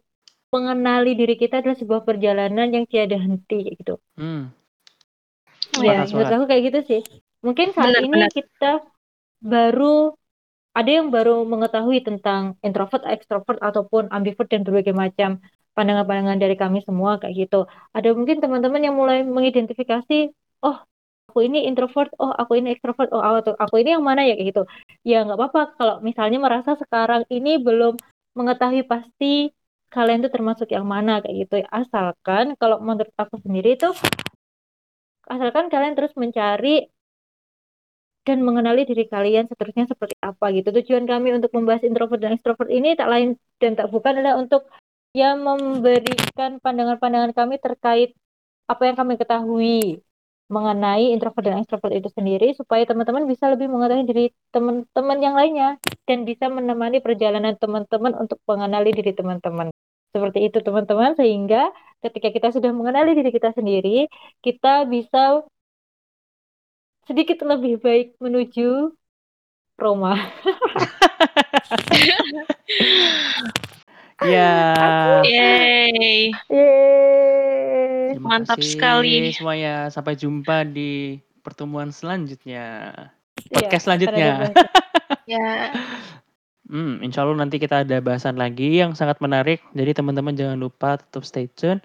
mengenali 0.54 1.12
diri 1.18 1.34
kita 1.34 1.66
adalah 1.66 1.74
sebuah 1.74 2.02
perjalanan 2.06 2.70
yang 2.70 2.86
tiada 2.86 3.18
henti 3.18 3.74
gitu. 3.74 3.98
Hmm. 4.14 4.54
Ya, 5.82 6.06
Sepakat, 6.06 6.14
menurut 6.14 6.32
aku 6.38 6.46
kayak 6.46 6.64
gitu 6.70 6.80
sih. 6.86 7.02
Mungkin 7.42 7.74
saat 7.74 7.98
Benar, 7.98 8.06
ini 8.06 8.14
benar. 8.14 8.30
kita 8.30 8.72
baru 9.42 10.14
ada 10.74 10.90
yang 10.90 11.10
baru 11.10 11.46
mengetahui 11.46 12.02
tentang 12.06 12.58
introvert, 12.66 13.06
extrovert 13.10 13.58
ataupun 13.62 14.10
ambivert 14.14 14.50
dan 14.50 14.62
berbagai 14.66 14.94
macam 14.94 15.42
pandangan-pandangan 15.74 16.38
dari 16.38 16.56
kami 16.58 16.86
semua 16.86 17.18
kayak 17.18 17.50
gitu. 17.50 17.66
Ada 17.94 18.14
mungkin 18.14 18.38
teman-teman 18.42 18.82
yang 18.82 18.96
mulai 18.98 19.26
mengidentifikasi, 19.26 20.30
oh 20.64 20.78
aku 21.30 21.40
ini 21.48 21.66
introvert, 21.70 22.10
oh 22.22 22.32
aku 22.32 22.62
ini 22.62 22.78
extrovert, 22.78 23.10
oh 23.16 23.22
aku, 23.22 23.58
aku 23.58 23.76
ini 23.82 23.90
yang 23.96 24.06
mana 24.06 24.22
ya 24.28 24.38
kayak 24.38 24.48
gitu. 24.54 24.64
Ya 25.02 25.26
nggak 25.26 25.38
apa-apa 25.40 25.62
kalau 25.78 25.96
misalnya 26.08 26.40
merasa 26.40 26.78
sekarang 26.78 27.26
ini 27.34 27.58
belum 27.58 27.98
mengetahui 28.38 28.84
pasti 28.86 29.50
kalian 29.94 30.26
itu 30.26 30.30
termasuk 30.34 30.68
yang 30.74 30.86
mana 30.86 31.22
kayak 31.22 31.36
gitu. 31.46 31.56
Asalkan 31.70 32.58
kalau 32.62 32.78
menurut 32.82 33.14
aku 33.18 33.38
sendiri 33.46 33.78
itu 33.78 33.90
asalkan 35.30 35.70
kalian 35.74 35.94
terus 35.98 36.14
mencari 36.18 36.90
dan 38.24 38.40
mengenali 38.40 38.88
diri 38.88 39.04
kalian 39.10 39.52
seterusnya 39.52 39.86
seperti 39.92 40.16
apa 40.24 40.46
gitu. 40.56 40.72
Tujuan 40.72 41.04
kami 41.04 41.36
untuk 41.38 41.52
membahas 41.52 41.84
introvert 41.84 42.20
dan 42.24 42.36
extrovert 42.36 42.72
ini 42.72 42.96
tak 42.96 43.12
lain 43.12 43.36
dan 43.60 43.76
tak 43.76 43.92
bukan 43.92 44.22
adalah 44.22 44.40
untuk 44.40 44.70
ya 45.14 45.36
memberikan 45.38 46.58
pandangan-pandangan 46.64 47.32
kami 47.36 47.62
terkait 47.62 48.10
apa 48.66 48.82
yang 48.88 48.96
kami 48.98 49.14
ketahui 49.20 50.02
mengenai 50.52 51.16
introvert 51.16 51.44
dan 51.44 51.60
extrovert 51.64 51.94
itu 51.96 52.10
sendiri 52.12 52.52
supaya 52.54 52.84
teman-teman 52.84 53.24
bisa 53.26 53.48
lebih 53.48 53.72
mengetahui 53.72 54.06
diri 54.06 54.26
teman-teman 54.52 55.18
yang 55.24 55.36
lainnya 55.40 55.80
dan 56.04 56.28
bisa 56.28 56.52
menemani 56.52 57.00
perjalanan 57.00 57.56
teman-teman 57.56 58.14
untuk 58.20 58.40
mengenali 58.44 58.92
diri 58.92 59.16
teman-teman. 59.16 59.72
Seperti 60.14 60.46
itu 60.46 60.62
teman-teman 60.62 61.18
sehingga 61.18 61.72
ketika 62.04 62.30
kita 62.30 62.48
sudah 62.54 62.70
mengenali 62.76 63.16
diri 63.18 63.32
kita 63.34 63.56
sendiri, 63.56 64.12
kita 64.44 64.86
bisa 64.86 65.42
sedikit 67.08 67.42
lebih 67.48 67.80
baik 67.82 68.20
menuju 68.20 68.94
Roma. 69.80 70.14
Ya. 74.24 74.56
Yeay. 75.28 76.32
Yeay. 76.48 78.20
Mantap 78.20 78.60
kasih 78.60 78.80
sekali. 78.80 79.36
semuanya. 79.36 79.92
Sampai 79.92 80.16
jumpa 80.16 80.64
di 80.68 81.20
pertemuan 81.44 81.92
selanjutnya. 81.92 82.94
Iya, 83.52 83.68
Podcast 83.68 83.86
ada 83.86 83.86
selanjutnya. 83.86 84.32
Ya. 85.24 85.72
Hmm, 86.68 87.00
insya 87.00 87.24
Allah 87.24 87.40
nanti 87.40 87.56
kita 87.56 87.88
ada 87.88 88.04
bahasan 88.04 88.36
lagi 88.36 88.84
yang 88.84 88.92
sangat 88.92 89.24
menarik. 89.24 89.64
Jadi 89.72 89.96
teman-teman 89.96 90.36
jangan 90.36 90.60
lupa 90.60 91.00
tetap 91.00 91.24
stay 91.24 91.48
tune. 91.48 91.80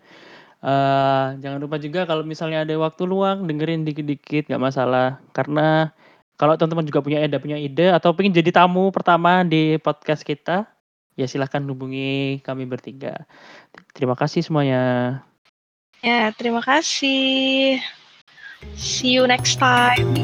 Eh, 0.59 1.27
jangan 1.39 1.63
lupa 1.63 1.79
juga 1.79 2.03
kalau 2.03 2.27
misalnya 2.27 2.67
ada 2.67 2.75
waktu 2.83 3.07
luang 3.07 3.47
dengerin 3.47 3.87
dikit-dikit 3.87 4.51
nggak 4.51 4.59
masalah. 4.63 5.23
Karena 5.31 5.95
kalau 6.35 6.59
teman-teman 6.59 6.87
juga 6.87 6.99
punya 6.99 7.23
ide, 7.23 7.39
punya 7.39 7.59
ide 7.59 7.95
atau 7.95 8.11
pengen 8.11 8.35
jadi 8.35 8.51
tamu 8.51 8.91
pertama 8.91 9.47
di 9.47 9.79
podcast 9.79 10.27
kita, 10.27 10.67
ya 11.19 11.27
silahkan 11.27 11.67
hubungi 11.67 12.39
kami 12.47 12.63
bertiga. 12.71 13.27
Terima 13.91 14.15
kasih 14.15 14.47
semuanya. 14.47 14.83
Ya, 15.99 16.31
terima 16.31 16.63
kasih. 16.63 17.83
See 18.79 19.19
you 19.19 19.27
next 19.27 19.59
time. 19.59 20.15